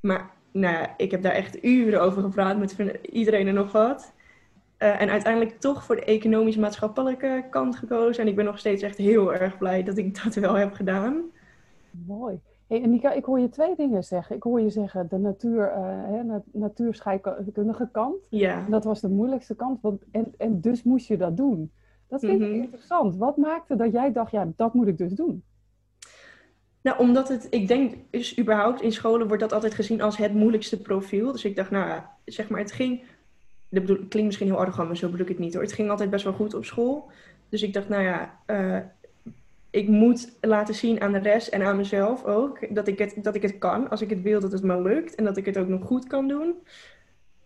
Maar 0.00 0.30
nou 0.52 0.86
ik 0.96 1.10
heb 1.10 1.22
daar 1.22 1.32
echt 1.32 1.64
uren 1.64 2.02
over 2.02 2.22
gepraat 2.22 2.58
met 2.58 2.76
iedereen 3.02 3.48
en 3.48 3.54
nog 3.54 3.72
wat. 3.72 4.12
Eh, 4.76 5.00
en 5.00 5.10
uiteindelijk 5.10 5.60
toch 5.60 5.84
voor 5.84 5.96
de 5.96 6.04
economisch-maatschappelijke 6.04 7.46
kant 7.50 7.76
gekozen. 7.76 8.22
En 8.22 8.28
ik 8.28 8.36
ben 8.36 8.44
nog 8.44 8.58
steeds 8.58 8.82
echt 8.82 8.96
heel 8.96 9.34
erg 9.34 9.58
blij 9.58 9.82
dat 9.82 9.98
ik 9.98 10.22
dat 10.24 10.34
wel 10.34 10.54
heb 10.54 10.72
gedaan. 10.72 11.22
Mooi. 11.90 12.40
Hey, 12.70 12.82
en 12.82 12.90
Nika, 12.90 13.12
ik 13.12 13.24
hoor 13.24 13.40
je 13.40 13.48
twee 13.48 13.76
dingen 13.76 14.04
zeggen. 14.04 14.36
Ik 14.36 14.42
hoor 14.42 14.60
je 14.60 14.70
zeggen 14.70 15.06
de 15.08 15.18
natuur, 15.18 15.72
hè, 16.06 16.22
na- 16.22 16.42
natuurscheikundige 16.52 17.88
kant. 17.92 18.26
Ja. 18.28 18.66
Dat 18.68 18.84
was 18.84 19.00
de 19.00 19.08
moeilijkste 19.08 19.54
kant. 19.56 19.80
Want, 19.80 20.02
en, 20.10 20.32
en 20.38 20.60
dus 20.60 20.82
moest 20.82 21.06
je 21.06 21.16
dat 21.16 21.36
doen. 21.36 21.70
Dat 22.08 22.20
vind 22.20 22.40
ik 22.42 22.48
Mhm. 22.48 22.60
interessant. 22.62 23.16
Wat 23.16 23.36
maakte 23.36 23.76
dat 23.76 23.92
jij 23.92 24.12
dacht, 24.12 24.30
ja, 24.30 24.48
dat 24.56 24.74
moet 24.74 24.86
ik 24.86 24.98
dus 24.98 25.12
doen? 25.12 25.42
Nou, 26.82 26.98
omdat 26.98 27.28
het, 27.28 27.46
ik 27.50 27.68
denk, 27.68 27.94
is 28.10 28.38
überhaupt 28.38 28.82
in 28.82 28.92
scholen 28.92 29.26
wordt 29.26 29.42
dat 29.42 29.52
altijd 29.52 29.74
gezien 29.74 30.00
als 30.02 30.16
het 30.16 30.34
moeilijkste 30.34 30.80
profiel. 30.82 31.32
Dus 31.32 31.44
ik 31.44 31.56
dacht, 31.56 31.70
nou 31.70 31.88
ja, 31.88 32.16
zeg 32.24 32.48
maar, 32.48 32.60
het 32.60 32.72
ging, 32.72 33.02
dat 33.68 33.82
bedoel, 33.82 33.96
klinkt 33.96 34.24
misschien 34.26 34.46
heel 34.46 34.58
arrogant, 34.58 34.88
maar 34.88 34.96
zo 34.96 35.06
bedoel 35.06 35.26
ik 35.26 35.28
het 35.32 35.38
niet 35.38 35.54
hoor. 35.54 35.62
Het 35.62 35.72
ging 35.72 35.90
altijd 35.90 36.10
best 36.10 36.24
wel 36.24 36.32
goed 36.32 36.54
op 36.54 36.64
school. 36.64 37.10
Dus 37.48 37.62
ik 37.62 37.72
dacht, 37.72 37.88
nou 37.88 38.02
ja, 38.02 38.38
eh, 38.46 38.78
ik 39.70 39.88
moet 39.88 40.36
laten 40.40 40.74
zien 40.74 41.00
aan 41.00 41.12
de 41.12 41.18
rest 41.18 41.48
en 41.48 41.62
aan 41.62 41.76
mezelf 41.76 42.24
ook 42.24 42.74
dat 42.74 42.88
ik, 42.88 42.98
het, 42.98 43.14
dat 43.16 43.34
ik 43.34 43.42
het 43.42 43.58
kan. 43.58 43.88
Als 43.88 44.00
ik 44.00 44.10
het 44.10 44.22
wil, 44.22 44.40
dat 44.40 44.52
het 44.52 44.62
me 44.62 44.82
lukt 44.82 45.14
en 45.14 45.24
dat 45.24 45.36
ik 45.36 45.46
het 45.46 45.58
ook 45.58 45.68
nog 45.68 45.84
goed 45.84 46.06
kan 46.06 46.28
doen. 46.28 46.54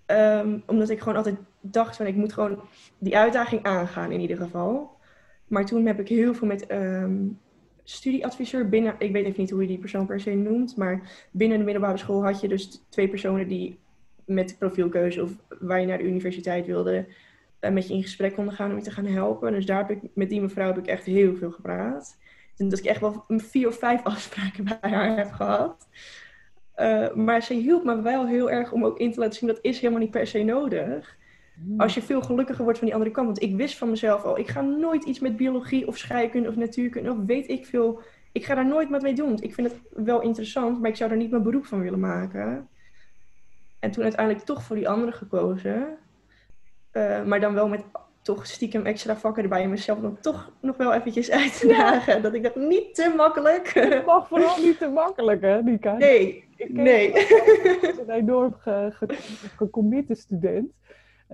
Ehm, 0.06 0.58
omdat 0.66 0.90
ik 0.90 0.98
gewoon 0.98 1.16
altijd 1.16 1.36
dacht 1.60 1.96
van, 1.96 2.06
ik 2.06 2.14
moet 2.14 2.32
gewoon 2.32 2.60
die 2.98 3.16
uitdaging 3.16 3.62
aangaan 3.62 4.12
in 4.12 4.20
ieder 4.20 4.36
geval. 4.36 4.90
Maar 5.48 5.66
toen 5.66 5.86
heb 5.86 6.00
ik 6.00 6.08
heel 6.08 6.34
veel 6.34 6.46
met 6.46 6.66
ehm, 6.66 7.26
studieadviseur 7.84 8.68
binnen, 8.68 8.94
ik 8.98 9.12
weet 9.12 9.24
even 9.24 9.40
niet 9.40 9.50
hoe 9.50 9.60
je 9.60 9.68
die 9.68 9.78
persoon 9.78 10.06
per 10.06 10.20
se 10.20 10.34
noemt, 10.34 10.76
maar 10.76 11.26
binnen 11.30 11.58
de 11.58 11.64
middelbare 11.64 11.96
school 11.96 12.24
had 12.24 12.40
je 12.40 12.48
dus 12.48 12.82
twee 12.88 13.08
personen 13.08 13.48
die 13.48 13.78
met 14.24 14.56
profielkeuze 14.58 15.22
of 15.22 15.30
waar 15.60 15.80
je 15.80 15.86
naar 15.86 15.98
de 15.98 16.04
universiteit 16.04 16.66
wilde, 16.66 17.06
met 17.72 17.88
je 17.88 17.94
in 17.94 18.02
gesprek 18.02 18.34
konden 18.34 18.54
gaan 18.54 18.70
om 18.70 18.76
je 18.76 18.82
te 18.82 18.90
gaan 18.90 19.06
helpen. 19.06 19.52
Dus 19.52 19.66
daar 19.66 19.78
heb 19.78 19.90
ik, 19.90 20.10
met 20.14 20.28
die 20.28 20.40
mevrouw 20.40 20.66
heb 20.66 20.78
ik 20.78 20.86
echt 20.86 21.04
heel 21.04 21.36
veel 21.36 21.50
gepraat. 21.50 22.18
En 22.56 22.68
dat 22.68 22.78
ik 22.78 22.84
echt 22.84 23.00
wel 23.00 23.24
vier 23.28 23.68
of 23.68 23.78
vijf 23.78 24.02
afspraken 24.14 24.64
bij 24.64 24.90
haar 24.90 25.16
heb 25.16 25.32
gehad. 25.32 25.88
Eh, 26.74 27.14
maar 27.14 27.42
ze 27.42 27.54
hielp 27.54 27.84
me 27.84 28.02
wel 28.02 28.26
heel 28.26 28.50
erg 28.50 28.72
om 28.72 28.84
ook 28.84 28.98
in 28.98 29.12
te 29.12 29.20
laten 29.20 29.38
zien 29.38 29.48
dat 29.48 29.58
is 29.62 29.80
helemaal 29.80 30.00
niet 30.00 30.10
per 30.10 30.26
se 30.26 30.42
nodig. 30.42 31.16
Als 31.76 31.94
je 31.94 32.02
veel 32.02 32.22
gelukkiger 32.22 32.64
wordt 32.64 32.78
van 32.78 32.86
die 32.86 32.96
andere 32.96 33.14
kant. 33.14 33.26
Want 33.26 33.42
ik 33.42 33.56
wist 33.56 33.78
van 33.78 33.90
mezelf 33.90 34.22
al, 34.22 34.38
ik 34.38 34.48
ga 34.48 34.60
nooit 34.60 35.04
iets 35.04 35.18
met 35.18 35.36
biologie 35.36 35.86
of 35.86 35.98
scheikunde 35.98 36.48
of 36.48 36.56
natuurkunde 36.56 37.10
of 37.10 37.16
weet 37.26 37.48
ik 37.48 37.66
veel. 37.66 38.00
Ik 38.32 38.44
ga 38.44 38.54
daar 38.54 38.66
nooit 38.66 38.90
wat 38.90 39.02
mee 39.02 39.14
doen. 39.14 39.42
Ik 39.42 39.54
vind 39.54 39.70
het 39.70 39.80
wel 40.04 40.20
interessant, 40.20 40.80
maar 40.80 40.90
ik 40.90 40.96
zou 40.96 41.10
er 41.10 41.16
niet 41.16 41.30
mijn 41.30 41.42
beroep 41.42 41.66
van 41.66 41.80
willen 41.80 42.00
maken. 42.00 42.68
En 43.78 43.90
toen 43.90 44.02
uiteindelijk 44.02 44.44
toch 44.44 44.62
voor 44.62 44.76
die 44.76 44.88
andere 44.88 45.12
gekozen. 45.12 45.98
Eh, 46.94 47.22
maar 47.24 47.40
dan 47.40 47.54
wel 47.54 47.68
met 47.68 47.82
toch 48.22 48.46
stiekem 48.46 48.86
extra 48.86 49.16
vakken 49.16 49.42
erbij. 49.42 49.62
En 49.62 49.70
mezelf 49.70 49.98
dan 50.00 50.18
toch 50.20 50.52
nog 50.60 50.76
wel 50.76 50.92
eventjes 50.92 51.30
uit 51.30 51.58
te 51.60 51.66
dagen. 51.66 52.22
Dat 52.22 52.34
ik 52.34 52.42
dacht, 52.42 52.56
niet 52.56 52.94
te 52.94 53.12
makkelijk. 53.16 53.68
Het 53.74 54.06
mag 54.06 54.28
vooral 54.28 54.56
niet 54.58 54.78
te 54.78 54.88
makkelijk, 54.88 55.40
hè, 55.42 55.62
Nika? 55.62 55.92
nee, 55.92 56.44
Ik 56.56 56.72
nee. 56.72 57.12
als 57.14 57.98
een 57.98 58.10
enorm 58.10 58.54
ge- 58.58 58.88
ge- 58.92 59.14
gecommitte 59.56 60.14
student. 60.14 60.72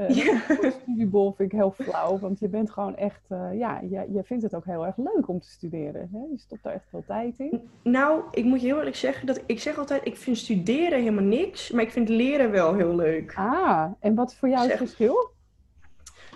Ja. 0.09 0.40
de 0.49 0.73
studiebol 0.83 1.33
vind 1.37 1.52
ik 1.52 1.59
heel 1.59 1.71
flauw, 1.71 2.19
want 2.19 2.38
je 2.38 2.49
bent 2.49 2.71
gewoon 2.71 2.97
echt, 2.97 3.21
eh, 3.29 3.49
ja, 3.59 3.81
je, 3.81 4.07
je 4.12 4.23
vindt 4.25 4.43
het 4.43 4.55
ook 4.55 4.64
heel 4.64 4.87
erg 4.87 4.97
leuk 4.97 5.29
om 5.29 5.40
te 5.40 5.50
studeren. 5.50 6.09
Hè? 6.12 6.19
Je 6.19 6.38
stopt 6.38 6.62
daar 6.62 6.73
echt 6.75 6.85
veel 6.90 7.05
tijd 7.07 7.38
in. 7.38 7.69
Nou, 7.83 8.23
ik 8.31 8.45
moet 8.45 8.61
je 8.61 8.67
heel 8.67 8.79
eerlijk 8.79 8.97
zeggen 8.97 9.26
dat 9.26 9.43
ik 9.47 9.61
zeg 9.61 9.79
altijd, 9.79 10.00
ik 10.07 10.17
vind 10.17 10.37
studeren 10.38 10.99
helemaal 10.99 11.25
niks, 11.25 11.71
maar 11.71 11.83
ik 11.83 11.90
vind 11.90 12.09
leren 12.09 12.50
wel 12.50 12.75
heel 12.75 12.95
leuk. 12.95 13.33
Ah, 13.37 13.85
en 14.00 14.14
wat 14.14 14.31
is 14.31 14.37
voor 14.37 14.49
jou 14.49 14.69
het 14.69 14.76
verschil? 14.79 15.31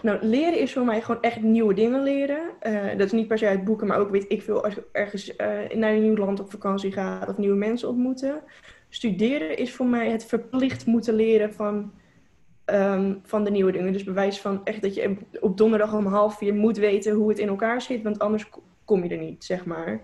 Nou, 0.02 0.18
leren 0.26 0.58
is 0.58 0.72
voor 0.72 0.84
mij 0.84 1.00
gewoon 1.00 1.22
echt 1.22 1.42
nieuwe 1.42 1.74
dingen 1.74 2.02
leren. 2.02 2.40
Eh, 2.60 2.88
dat 2.90 3.06
is 3.06 3.12
niet 3.12 3.28
per 3.28 3.38
se 3.38 3.46
uit 3.46 3.64
boeken, 3.64 3.86
maar 3.86 3.98
ook 3.98 4.10
weet 4.10 4.24
ik 4.28 4.42
veel 4.42 4.64
als 4.64 4.74
je 4.74 4.84
ergens 4.92 5.36
eh, 5.36 5.48
naar 5.74 5.92
een 5.92 6.02
nieuw 6.02 6.16
land 6.16 6.40
op 6.40 6.50
vakantie 6.50 6.92
gaat 6.92 7.28
of 7.28 7.38
nieuwe 7.38 7.56
mensen 7.56 7.88
ontmoeten. 7.88 8.40
Studeren 8.88 9.56
is 9.56 9.74
voor 9.74 9.86
mij 9.86 10.10
het 10.10 10.24
verplicht 10.24 10.86
moeten 10.86 11.14
leren 11.14 11.54
van, 11.54 11.92
ehm, 12.64 13.14
van 13.22 13.44
de 13.44 13.50
nieuwe 13.50 13.72
dingen. 13.72 13.92
Dus 13.92 14.04
bewijs 14.04 14.40
van 14.40 14.60
echt 14.64 14.82
dat 14.82 14.94
je 14.94 15.16
op 15.40 15.56
donderdag 15.58 15.94
om 15.94 16.06
half 16.06 16.38
vier 16.38 16.54
moet 16.54 16.76
weten 16.76 17.12
hoe 17.14 17.28
het 17.28 17.38
in 17.38 17.48
elkaar 17.48 17.80
zit, 17.82 18.02
want 18.02 18.18
anders 18.18 18.48
ko- 18.48 18.62
kom 18.84 19.04
je 19.04 19.08
er 19.10 19.22
niet, 19.22 19.44
zeg 19.44 19.64
maar. 19.64 20.00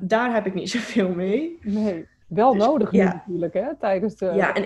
Daar 0.00 0.34
heb 0.34 0.46
ik 0.46 0.54
niet 0.54 0.70
zoveel 0.76 1.08
mee. 1.14 1.58
Nee, 1.62 2.06
wel 2.26 2.52
Dus, 2.52 2.64
nodig 2.66 2.92
ja. 2.92 3.04
natuurlijk, 3.26 3.54
hè, 3.54 3.74
tijdens 3.78 4.16
de... 4.16 4.26
Ja, 4.34 4.54
en 4.54 4.64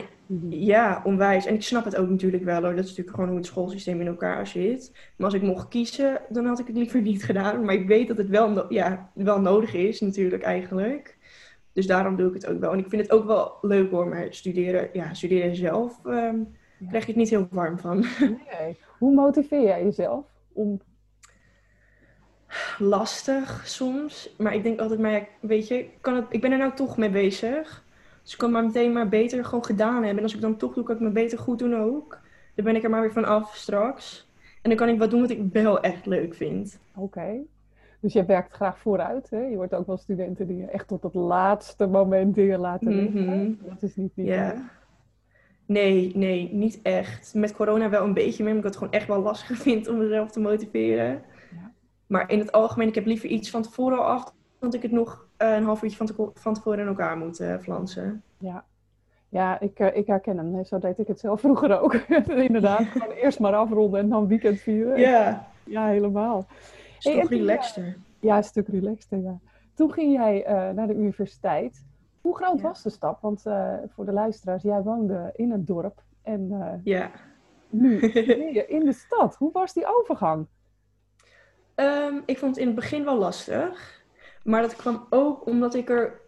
Ja, 0.49 1.03
onwijs. 1.05 1.47
En 1.47 1.55
ik 1.55 1.63
snap 1.63 1.85
het 1.85 1.97
ook 1.97 2.09
natuurlijk 2.09 2.45
wel 2.45 2.63
hoor. 2.63 2.75
Dat 2.75 2.85
is 2.85 2.89
natuurlijk 2.89 3.11
gewoon 3.11 3.29
hoe 3.29 3.39
het 3.39 3.47
schoolsysteem 3.47 4.01
in 4.01 4.07
elkaar 4.07 4.47
zit. 4.47 4.93
Maar 5.17 5.27
als 5.27 5.35
ik 5.35 5.43
mocht 5.43 5.69
kiezen, 5.69 6.21
dan 6.29 6.47
had 6.47 6.59
ik 6.59 6.67
het 6.67 6.77
liever 6.77 7.01
niet 7.11 7.25
gedaan. 7.25 7.65
Maar 7.65 7.75
ik 7.75 7.87
weet 7.87 8.09
dat 8.09 8.17
het 8.17 8.29
wel, 8.29 8.51
no- 8.51 8.67
ja, 8.69 9.11
wel 9.15 9.41
nodig 9.41 9.75
is 9.75 10.01
natuurlijk 10.01 10.43
eigenlijk. 10.43 11.19
Dus 11.73 11.87
daarom 11.87 12.17
doe 12.17 12.29
ik 12.29 12.35
het 12.35 12.47
ook 12.47 12.61
wel. 12.61 12.73
En 12.73 12.79
ik 12.79 12.89
vind 12.89 13.03
het 13.03 13.11
ook 13.11 13.27
wel 13.27 13.59
leuk 13.61 13.91
hoor, 13.91 14.09
maar 14.09 14.27
studeren, 14.31 14.89
ja, 14.93 15.15
studeren 15.15 15.57
zelf 15.57 16.01
ehm, 16.05 16.39
krijg 16.89 17.05
je 17.05 17.11
het 17.11 17.21
niet 17.21 17.31
heel 17.31 17.47
warm 17.51 17.79
van. 17.79 17.99
Nee. 18.61 18.77
Hoe 18.99 19.15
motiveer 19.15 19.63
jij 19.63 19.85
jezelf 19.85 20.27
om 20.53 20.81
lastig 22.79 23.63
soms. 23.67 24.35
Maar 24.39 24.55
ik 24.55 24.63
denk 24.63 24.81
altijd, 24.81 25.01
maar 25.01 25.11
ja, 25.13 25.27
weet 25.41 25.69
je, 25.69 25.87
kan 26.01 26.15
het, 26.17 26.25
ik 26.29 26.41
ben 26.41 26.53
er 26.53 26.59
nou 26.59 26.75
toch 26.75 26.97
mee 26.97 27.11
bezig. 27.11 27.85
Dus 28.25 28.33
ik 28.33 28.39
kan 28.39 28.51
maar 28.51 28.65
meteen 28.65 28.93
maar 28.93 29.09
beter 29.09 29.45
gewoon 29.45 29.65
gedaan 29.65 29.95
hebben. 29.95 30.17
En 30.17 30.23
als 30.23 30.35
ik 30.35 30.41
dan 30.41 30.57
toch 30.57 30.75
doe, 30.75 30.85
kan 30.85 30.95
ik 30.95 31.01
me 31.01 31.11
beter 31.11 31.39
goed 31.39 31.59
doen 31.59 31.75
ook. 31.75 32.21
Dan 32.55 32.65
ben 32.65 32.77
ik 32.77 32.83
er 32.83 32.91
maar 32.91 33.01
weer 33.01 33.13
van 33.13 33.25
af 33.25 33.55
straks. 33.55 34.29
En 34.63 34.71
dan 34.71 34.79
kan 34.79 34.89
ik 34.89 34.99
wat 34.99 35.11
doen 35.11 35.21
wat 35.21 35.31
ik 35.31 35.43
wel 35.53 35.81
echt 35.81 36.07
leuk 36.07 36.35
vind. 36.35 36.79
Oké. 36.95 37.39
Dus 38.01 38.13
je 38.13 38.25
werkt 38.25 38.53
graag 38.53 38.79
vooruit. 38.79 39.31
Hè? 39.31 39.41
Je 39.41 39.57
wordt 39.57 39.75
ook 39.75 39.87
wel 39.87 39.97
studenten 39.97 40.47
die 40.47 40.57
je 40.57 40.67
echt 40.67 40.89
tot 40.89 41.03
het 41.03 41.15
laatste 41.15 41.87
moment 41.87 42.35
dingen 42.35 42.59
laten 42.59 42.95
liggen. 42.95 43.25
Mhm. 43.25 43.69
Dat 43.69 43.83
is 43.83 43.97
niet 43.97 44.13
Ja. 44.15 44.71
Nee, 45.67 46.13
nee, 46.15 46.53
niet 46.53 46.81
echt. 46.83 47.35
Met 47.35 47.55
corona 47.55 47.91
wel 47.91 48.05
een 48.05 48.15
beetje 48.15 48.45
meer, 48.45 48.55
omdat 48.55 48.75
ik 48.75 48.79
het 48.79 48.83
gewoon 48.83 49.01
echt 49.01 49.09
wel 49.09 49.23
lastig 49.23 49.59
vind 49.67 49.89
om 49.89 49.99
mezelf 49.99 50.31
te 50.31 50.41
motiveren. 50.41 51.23
Ja. 51.53 51.73
Maar 52.07 52.31
in 52.31 52.39
het 52.39 52.53
algemeen, 52.53 52.89
ik 52.89 52.95
heb 52.95 53.07
liever 53.07 53.29
iets 53.29 53.51
van 53.51 53.63
tevoren 53.63 53.99
al 53.99 54.05
af, 54.05 54.25
dan 54.25 54.35
dat 54.59 54.75
ik 54.75 54.83
het 54.83 54.93
nog 54.93 55.24
een 55.37 55.65
half 55.65 55.83
uurtje 55.83 55.97
van, 55.97 56.07
te- 56.07 56.31
van 56.35 56.55
tevoren 56.55 56.79
in 56.79 56.87
elkaar 56.87 57.17
moet 57.17 57.41
eh, 57.41 57.59
flansen. 57.59 58.23
Ja, 58.39 58.65
ja 59.29 59.61
ik, 59.61 59.79
eh, 59.79 59.97
ik 59.97 60.07
herken 60.07 60.37
hem. 60.37 60.65
Zo 60.65 60.79
deed 60.79 60.99
ik 60.99 61.07
het 61.07 61.21
zelf 61.21 61.41
vroeger 61.41 61.81
ook. 61.81 61.95
Inderdaad, 62.49 62.83
gewoon 62.93 63.11
eerst 63.15 63.39
maar 63.41 63.55
afronden 63.55 64.01
en 64.01 64.09
dan 64.09 64.27
weekend 64.27 64.61
vieren. 64.61 64.99
Ja, 65.01 65.47
Ja, 65.65 65.87
helemaal. 65.87 66.47
is 66.99 67.05
Hey, 67.05 67.21
toch 67.21 67.31
relaxter. 67.31 67.97
Ja, 68.21 68.37
een 68.37 68.45
stuk 68.45 68.69
relaxter, 68.69 69.19
ja. 69.19 69.39
Toen 69.75 69.93
ging 69.93 70.13
jij 70.13 70.45
eh, 70.45 70.71
naar 70.71 70.87
de 70.87 70.95
universiteit. 70.95 71.85
Hoe 72.21 72.37
groot 72.37 72.61
Ja. 72.61 72.63
was 72.69 72.83
de 72.83 72.91
stap? 72.91 73.21
Want 73.21 73.47
eh, 73.47 73.75
voor 73.89 74.05
de 74.05 74.13
luisteraars, 74.13 74.63
jij 74.63 74.83
woonde 74.83 75.31
in 75.37 75.53
een 75.53 75.65
dorp 75.65 76.03
en 76.23 76.81
Ja. 76.85 77.11
nu 77.71 78.01
je 78.57 78.65
in 78.69 78.85
de 78.85 78.93
stad. 78.93 79.37
Hoe 79.37 79.53
was 79.53 79.73
die 79.73 79.87
overgang? 79.99 80.47
Ehm, 81.75 82.15
ik 82.27 82.39
vond 82.39 82.51
het 82.51 82.61
in 82.61 82.67
het 82.67 82.77
begin 82.77 83.05
wel 83.05 83.19
lastig. 83.19 84.03
Maar 84.45 84.63
dat 84.63 84.77
kwam 84.77 85.07
ook 85.11 85.47
omdat 85.47 85.75
ik 85.75 85.91
er 85.91 86.21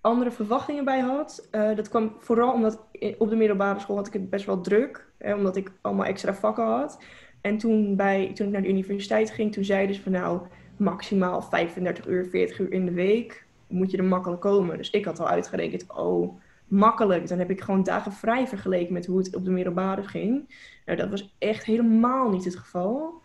andere 0.00 0.30
verwachtingen 0.30 0.84
bij 0.84 1.00
had. 1.00 1.48
Eh, 1.50 1.76
dat 1.76 1.88
kwam 1.88 2.14
vooral 2.18 2.52
omdat 2.52 2.86
op 3.18 3.28
de 3.28 3.36
middelbare 3.36 3.80
school 3.80 3.96
had 3.96 4.06
ik 4.06 4.12
het 4.12 4.30
best 4.30 4.46
wel 4.46 4.60
druk. 4.60 5.10
Hè, 5.18 5.34
omdat 5.34 5.56
ik 5.56 5.72
allemaal 5.80 6.06
extra 6.06 6.34
vakken 6.34 6.64
had. 6.64 7.02
En 7.40 7.58
toen, 7.58 7.96
bij, 7.96 8.30
toen 8.34 8.46
ik 8.46 8.52
naar 8.52 8.62
de 8.62 8.68
universiteit 8.68 9.30
ging, 9.30 9.52
toen 9.52 9.64
zeiden 9.64 9.96
ze 9.96 10.02
van 10.02 10.12
nou, 10.12 10.40
maximaal 10.76 11.42
35 11.42 12.06
uur, 12.06 12.26
40 12.26 12.58
uur 12.58 12.72
in 12.72 12.84
de 12.84 12.92
week 12.92 13.46
moet 13.66 13.90
je 13.90 13.96
er 13.96 14.04
makkelijk 14.04 14.40
komen. 14.40 14.76
Dus 14.76 14.90
ik 14.90 15.04
had 15.04 15.20
al 15.20 15.28
uitgerekend, 15.28 15.92
oh, 15.92 16.40
makkelijk. 16.66 17.28
Dan 17.28 17.38
heb 17.38 17.50
ik 17.50 17.60
gewoon 17.60 17.82
dagen 17.82 18.12
vrij 18.12 18.46
vergeleken 18.46 18.92
met 18.92 19.06
hoe 19.06 19.18
het 19.18 19.36
op 19.36 19.44
de 19.44 19.50
middelbare 19.50 20.02
ging. 20.02 20.54
Nou, 20.86 20.98
dat 20.98 21.10
was 21.10 21.34
echt 21.38 21.64
helemaal 21.64 22.30
niet 22.30 22.44
het 22.44 22.56
geval. 22.56 23.22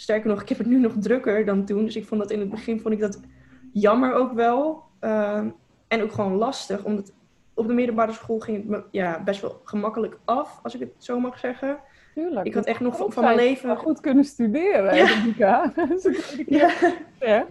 Sterker 0.00 0.28
nog, 0.28 0.42
ik 0.42 0.48
heb 0.48 0.58
het 0.58 0.66
nu 0.66 0.78
nog 0.78 0.92
drukker 0.98 1.44
dan 1.44 1.64
toen. 1.64 1.84
Dus 1.84 1.96
ik 1.96 2.06
vond 2.06 2.20
dat 2.20 2.30
in 2.30 2.40
het 2.40 2.50
begin 2.50 2.80
vond 2.80 2.94
ik 2.94 3.00
dat 3.00 3.20
jammer 3.72 4.12
ook 4.12 4.32
wel. 4.32 4.82
Ehm, 5.00 5.48
en 5.88 6.02
ook 6.02 6.12
gewoon 6.12 6.34
lastig. 6.34 6.84
Omdat 6.84 7.12
op 7.54 7.66
de 7.66 7.74
middelbare 7.74 8.12
school 8.12 8.38
ging 8.38 8.56
het 8.56 8.66
me 8.66 8.82
ja, 8.90 9.22
best 9.22 9.40
wel 9.40 9.60
gemakkelijk 9.64 10.18
af, 10.24 10.60
als 10.62 10.74
ik 10.74 10.80
het 10.80 10.92
zo 10.98 11.20
mag 11.20 11.38
zeggen. 11.38 11.78
Tuurlijk. 12.14 12.46
Ik 12.46 12.54
had 12.54 12.64
echt 12.66 12.80
nog 12.80 12.96
van, 12.96 13.24
mijn 13.24 13.36
leven. 13.36 13.76
goed 13.76 14.00
kunnen 14.00 14.24
studeren, 14.24 14.94
Ja. 15.36 15.72
Ja, 16.46 16.70
hè? 17.18 17.42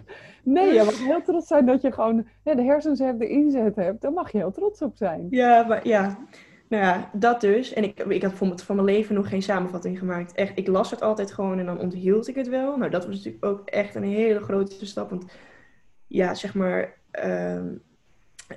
Nee, 0.43 0.73
je 0.73 0.83
mag 0.83 0.99
heel 1.05 1.21
trots 1.21 1.47
zijn 1.47 1.65
dat 1.65 1.81
je 1.81 1.91
gewoon 1.91 2.27
de 2.43 2.63
hersens 2.63 2.99
hebt, 2.99 3.19
de 3.19 3.27
inzet 3.27 3.75
hebt. 3.75 4.01
Daar 4.01 4.11
mag 4.11 4.31
je 4.31 4.37
heel 4.37 4.51
trots 4.51 4.81
op 4.81 4.97
zijn. 4.97 5.27
ja, 5.29 5.65
maar 5.67 5.87
ja. 5.87 6.17
Nou 6.67 6.83
ja, 6.83 7.09
dat 7.13 7.41
dus. 7.41 7.73
En 7.73 7.83
ik, 7.83 7.99
ik 7.99 8.21
had 8.21 8.29
bijvoorbeeld 8.29 8.63
van 8.63 8.75
mijn 8.75 8.87
leven 8.87 9.15
nog 9.15 9.29
geen 9.29 9.41
samenvatting 9.41 9.99
gemaakt. 9.99 10.33
Echt, 10.33 10.57
ik 10.57 10.67
las 10.67 10.91
het 10.91 11.01
altijd 11.01 11.31
gewoon 11.31 11.59
en 11.59 11.65
dan 11.65 11.79
onthield 11.79 12.27
ik 12.27 12.35
het 12.35 12.47
wel. 12.47 12.77
Nou, 12.77 12.91
dat 12.91 13.05
was 13.05 13.15
natuurlijk 13.15 13.45
ook 13.45 13.69
echt 13.69 13.95
een 13.95 14.03
hele 14.03 14.39
grote 14.39 14.85
stap. 14.85 15.09
Want 15.09 15.25
ja, 16.07 16.33
zeg 16.33 16.53
maar, 16.53 16.97
ehm, 17.11 17.73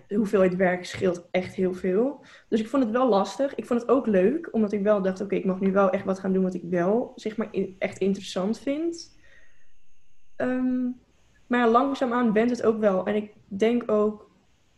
de 0.06 0.14
hoeveelheid 0.14 0.56
werk 0.56 0.84
scheelt 0.84 1.28
echt 1.30 1.54
heel 1.54 1.74
veel. 1.74 2.24
Dus 2.48 2.60
ik 2.60 2.68
vond 2.68 2.82
het 2.82 2.92
wel 2.92 3.08
lastig. 3.08 3.54
Ik 3.54 3.66
vond 3.66 3.80
het 3.80 3.90
ook 3.90 4.06
leuk, 4.06 4.48
omdat 4.52 4.72
ik 4.72 4.82
wel 4.82 5.02
dacht, 5.02 5.20
oké, 5.20 5.34
ik 5.34 5.44
mag 5.44 5.60
nu 5.60 5.72
wel 5.72 5.90
echt 5.90 6.04
wat 6.04 6.18
gaan 6.18 6.32
doen 6.32 6.42
wat 6.42 6.54
ik 6.54 6.62
wel, 6.64 7.12
zeg 7.14 7.36
maar, 7.36 7.50
echt 7.78 7.98
interessant 7.98 8.58
vind. 8.58 9.18
Ehm, 10.36 10.88
maar 11.46 11.68
langzaamaan 11.68 12.32
went 12.32 12.50
het 12.50 12.62
ook 12.62 12.78
wel. 12.78 13.06
En 13.06 13.14
ik 13.14 13.32
denk 13.46 13.90
ook 13.90 14.30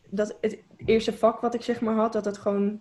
dat 0.09 0.37
het 0.41 0.63
eerste 0.77 1.13
vak 1.13 1.41
wat 1.41 1.55
ik 1.55 1.63
zeg 1.63 1.81
maar 1.81 1.95
had, 1.95 2.13
dat 2.13 2.25
het 2.25 2.39
gewoon 2.39 2.81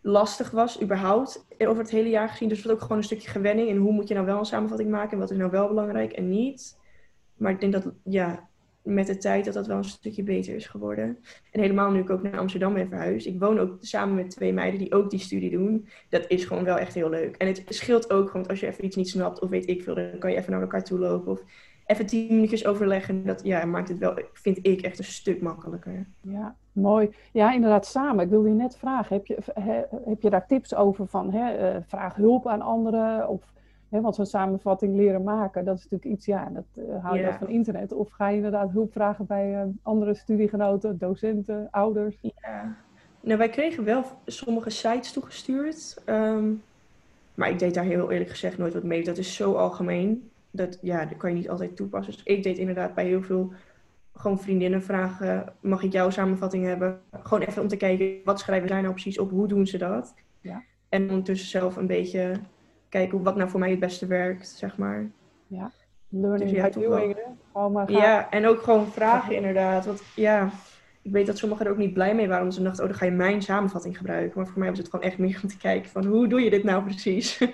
lastig 0.00 0.50
was, 0.50 0.82
überhaupt, 0.82 1.46
over 1.58 1.82
het 1.82 1.90
hele 1.90 2.08
jaar 2.08 2.28
gezien. 2.28 2.48
Dus 2.48 2.58
het 2.58 2.66
was 2.66 2.74
ook 2.74 2.82
gewoon 2.82 2.96
een 2.98 3.04
stukje 3.04 3.30
gewenning. 3.30 3.68
En 3.68 3.76
hoe 3.76 3.92
moet 3.92 4.08
je 4.08 4.14
nou 4.14 4.26
wel 4.26 4.38
een 4.38 4.44
samenvatting 4.44 4.90
maken? 4.90 5.12
En 5.12 5.18
wat 5.18 5.30
is 5.30 5.36
nou 5.36 5.50
wel 5.50 5.68
belangrijk 5.68 6.12
en 6.12 6.28
niet? 6.28 6.78
Maar 7.36 7.52
ik 7.52 7.60
denk 7.60 7.72
dat, 7.72 7.92
ja, 8.04 8.48
met 8.82 9.06
de 9.06 9.16
tijd 9.16 9.44
dat 9.44 9.54
dat 9.54 9.66
wel 9.66 9.76
een 9.76 9.84
stukje 9.84 10.22
beter 10.22 10.54
is 10.54 10.66
geworden. 10.66 11.18
En 11.50 11.60
helemaal 11.60 11.90
nu 11.90 12.00
ik 12.00 12.10
ook 12.10 12.22
naar 12.22 12.38
Amsterdam 12.38 12.74
ben 12.74 12.88
verhuisd. 12.88 13.26
Ik 13.26 13.40
woon 13.40 13.58
ook 13.58 13.76
samen 13.80 14.14
met 14.14 14.30
twee 14.30 14.52
meiden 14.52 14.78
die 14.78 14.92
ook 14.92 15.10
die 15.10 15.18
studie 15.18 15.50
doen. 15.50 15.88
Dat 16.08 16.24
is 16.28 16.44
gewoon 16.44 16.64
wel 16.64 16.78
echt 16.78 16.94
heel 16.94 17.10
leuk. 17.10 17.36
En 17.36 17.46
het 17.46 17.64
scheelt 17.68 18.10
ook, 18.10 18.30
want 18.30 18.48
als 18.48 18.60
je 18.60 18.66
even 18.66 18.84
iets 18.84 18.96
niet 18.96 19.08
snapt 19.08 19.40
of 19.40 19.48
weet 19.48 19.68
ik 19.68 19.82
veel, 19.82 19.94
dan 19.94 20.18
kan 20.18 20.30
je 20.30 20.36
even 20.36 20.52
naar 20.52 20.60
elkaar 20.60 20.84
toe 20.84 20.98
lopen. 20.98 21.32
Of 21.32 21.42
even 21.88 22.06
tien 22.06 22.26
minuutjes 22.34 22.66
overleggen. 22.66 23.24
Dat 23.26 23.40
ja, 23.44 23.64
maakt 23.64 23.88
het 23.88 23.98
wel, 23.98 24.18
vind 24.32 24.58
ik, 24.66 24.80
echt 24.80 24.98
een 24.98 25.04
stuk 25.04 25.40
makkelijker. 25.42 26.06
Ja, 26.20 26.54
mooi. 26.72 27.14
Ja, 27.32 27.52
inderdaad, 27.52 27.86
samen. 27.86 28.24
Ik 28.24 28.30
wilde 28.30 28.48
je 28.48 28.54
net 28.54 28.76
vragen, 28.76 29.16
heb 29.16 29.26
je, 29.26 29.36
he- 29.60 29.84
heb 30.04 30.22
je 30.22 30.30
daar 30.30 30.46
tips 30.46 30.74
over 30.74 31.06
van 31.06 31.32
hè, 31.32 31.50
eh, 31.56 31.76
vraag 31.86 32.14
hulp 32.14 32.46
aan 32.46 32.60
anderen? 32.62 33.28
Of, 33.28 33.52
hè, 33.88 34.00
want 34.00 34.14
zo'n 34.14 34.26
samenvatting 34.26 34.96
leren 34.96 35.22
maken, 35.22 35.64
dat 35.64 35.76
is 35.76 35.82
natuurlijk 35.82 36.10
iets, 36.16 36.26
ja, 36.26 36.50
dat 36.52 36.64
eh, 36.88 37.04
haal 37.04 37.14
je 37.14 37.20
Ja. 37.20 37.28
dat 37.30 37.38
van 37.38 37.48
internet. 37.48 37.92
Of 37.92 38.10
ga 38.10 38.28
je 38.28 38.36
inderdaad 38.36 38.70
hulp 38.70 38.92
vragen 38.92 39.26
bij 39.26 39.54
eh, 39.54 39.62
andere 39.82 40.14
studiegenoten, 40.14 40.98
docenten, 40.98 41.68
ouders? 41.70 42.18
Ja. 42.20 42.76
Nou, 43.20 43.38
wij 43.38 43.48
kregen 43.48 43.84
wel 43.84 44.04
sommige 44.26 44.70
sites 44.70 45.12
toegestuurd. 45.12 46.02
ehm, 46.04 46.50
maar 47.34 47.50
ik 47.50 47.58
deed 47.58 47.74
daar 47.74 47.84
heel 47.84 48.10
eerlijk 48.10 48.30
gezegd 48.30 48.58
nooit 48.58 48.74
wat 48.74 48.82
mee. 48.82 49.04
Dat 49.04 49.18
is 49.18 49.34
zo 49.34 49.52
algemeen. 49.54 50.27
Dat, 50.50 50.78
ja, 50.82 51.04
dat 51.04 51.16
kan 51.16 51.30
je 51.30 51.36
niet 51.36 51.48
altijd 51.48 51.76
toepassen. 51.76 52.12
Dus 52.12 52.22
ik 52.24 52.42
deed 52.42 52.58
inderdaad 52.58 52.94
bij 52.94 53.06
heel 53.06 53.22
veel 53.22 53.52
gewoon 54.14 54.40
vriendinnen 54.40 54.82
vragen. 54.82 55.52
Mag 55.60 55.82
ik 55.82 55.92
jouw 55.92 56.10
samenvatting 56.10 56.64
hebben? 56.64 57.00
Gewoon 57.12 57.42
even 57.42 57.62
om 57.62 57.68
te 57.68 57.76
kijken, 57.76 58.14
wat 58.24 58.40
schrijven 58.40 58.68
zij 58.68 58.80
nou 58.80 58.92
precies 58.92 59.18
op? 59.18 59.30
Hoe 59.30 59.48
doen 59.48 59.66
ze 59.66 59.78
dat? 59.78 60.14
Ja. 60.40 60.62
En 60.88 61.02
ondertussen 61.02 61.48
zelf 61.48 61.76
een 61.76 61.86
beetje 61.86 62.32
kijken 62.88 63.22
wat 63.22 63.36
nou 63.36 63.50
voor 63.50 63.60
mij 63.60 63.70
het 63.70 63.80
beste 63.80 64.06
werkt, 64.06 64.48
zeg 64.48 64.76
maar. 64.76 65.10
Learning 66.08 66.50
Dus 66.50 66.50
ja, 66.50 66.68
by 66.68 66.80
doing, 66.80 67.14
hè? 67.14 67.20
Gewoon 67.52 67.72
maar 67.72 67.88
gaan. 67.88 68.00
Ja, 68.00 68.30
en 68.30 68.46
ook 68.46 68.62
gewoon 68.62 68.86
vragen 68.86 69.34
inderdaad. 69.34 69.86
Want 69.86 70.02
ja, 70.14 70.50
ik 71.02 71.12
weet 71.12 71.26
dat 71.26 71.38
sommigen 71.38 71.66
er 71.66 71.72
ook 71.72 71.78
niet 71.78 71.92
blij 71.92 72.14
mee 72.14 72.28
waren. 72.28 72.42
Omdat 72.42 72.56
ze 72.56 72.62
dachten, 72.62 72.82
oh, 72.82 72.90
dan 72.90 72.98
ga 72.98 73.04
je 73.04 73.10
mijn 73.10 73.42
samenvatting 73.42 73.96
gebruiken. 73.96 74.38
Maar 74.38 74.46
voor 74.46 74.58
mij 74.58 74.68
was 74.68 74.78
het 74.78 74.88
gewoon 74.90 75.04
echt 75.04 75.18
meer 75.18 75.40
om 75.42 75.48
te 75.48 75.56
kijken 75.56 75.90
van, 75.90 76.04
hoe 76.04 76.28
doe 76.28 76.40
je 76.40 76.50
dit 76.50 76.64
nou 76.64 76.82
precies? 76.82 77.38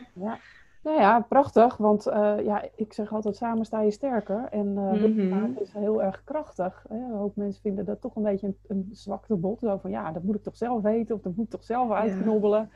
Nou 0.85 0.99
ja, 1.01 1.21
prachtig, 1.21 1.77
want 1.77 2.07
eh, 2.07 2.35
ja, 2.45 2.63
ik 2.77 2.93
zeg 2.93 3.13
altijd 3.13 3.37
samen 3.37 3.65
sta 3.65 3.81
je 3.81 3.91
sterker. 3.91 4.49
En 4.51 4.73
Mhm. 4.73 4.99
hulpvragen 4.99 5.61
is 5.61 5.73
heel 5.73 6.03
erg 6.03 6.25
krachtig. 6.25 6.85
Hè? 6.89 6.97
Een 6.97 7.11
hoop 7.11 7.37
mensen 7.37 7.63
vinden 7.63 7.85
dat 7.85 8.01
toch 8.01 8.17
een 8.17 8.23
beetje 8.23 8.47
een, 8.47 8.57
een 8.67 8.89
zwakte 8.93 9.37
bot. 9.37 9.59
Zo 9.61 9.77
van 9.77 9.91
ja, 9.91 10.13
dat 10.13 10.23
moet 10.23 10.35
ik 10.35 10.43
toch 10.43 10.57
zelf 10.57 10.83
weten 10.83 11.15
of 11.15 11.21
dat 11.21 11.37
moet 11.37 11.45
ik 11.45 11.51
toch 11.51 11.65
zelf 11.65 11.91
uitknobbelen. 11.91 12.71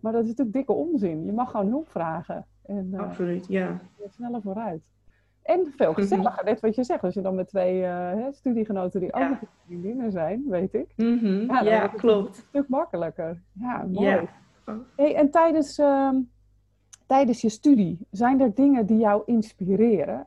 Maar 0.00 0.12
dat 0.12 0.22
is 0.22 0.28
natuurlijk 0.28 0.56
dikke 0.56 0.72
onzin. 0.72 1.24
Je 1.24 1.32
mag 1.32 1.50
gewoon 1.50 1.68
hulp 1.68 1.88
vragen. 1.88 2.46
En 2.66 2.88
eh, 2.92 3.00
Absoluut, 3.00 3.46
ja. 3.46 3.78
sneller 4.08 4.42
vooruit. 4.42 4.82
En 5.42 5.72
veel 5.76 5.94
gezelliger, 5.94 6.44
net 6.44 6.60
wat 6.60 6.74
je 6.74 6.84
zegt. 6.84 7.02
Als 7.04 7.14
je 7.14 7.20
dan 7.20 7.34
met 7.34 7.48
twee 7.48 7.82
hè, 7.82 8.32
studiegenoten 8.32 9.00
die 9.00 9.12
ook 9.12 9.20
Ja. 9.20 9.38
vriendinnen 9.66 10.10
zijn, 10.12 10.44
weet 10.48 10.74
ik. 10.74 10.92
Mhm, 10.96 11.26
Ja, 11.52 11.60
Ja, 11.62 11.86
klopt. 11.86 12.36
Een 12.36 12.42
stuk 12.48 12.68
makkelijker. 12.68 13.42
Ja, 13.52 13.86
mooi. 13.90 14.28
Hey, 14.96 15.14
en 15.14 15.30
tijdens, 15.30 15.78
ehm, 15.78 16.16
tijdens 17.12 17.40
je 17.40 17.48
studie, 17.48 17.98
zijn 18.10 18.40
er 18.40 18.54
dingen 18.54 18.86
die 18.86 18.98
jou 18.98 19.22
inspireren? 19.26 20.26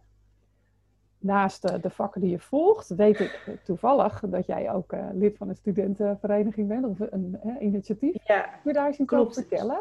Naast 1.18 1.64
eh, 1.66 1.82
de 1.82 1.90
vakken 1.90 2.22
die 2.22 2.30
je 2.30 2.40
volgt, 2.40 2.88
weet 2.90 3.20
ik 3.20 3.40
toevallig 3.64 4.24
dat 4.26 4.46
jij 4.46 4.72
ook 4.72 4.92
eh, 4.92 5.06
lid 5.14 5.38
van 5.38 5.50
een 5.50 5.56
studentenvereniging 5.56 6.68
bent, 6.68 6.86
of 6.86 7.00
een 7.00 7.38
initiatief. 7.60 8.28
Ja, 8.28 8.42
Kun 8.42 8.60
je 8.64 8.74
daar 8.74 8.88
eens 8.88 8.98
iets 8.98 9.14
over 9.14 9.34
vertellen? 9.34 9.80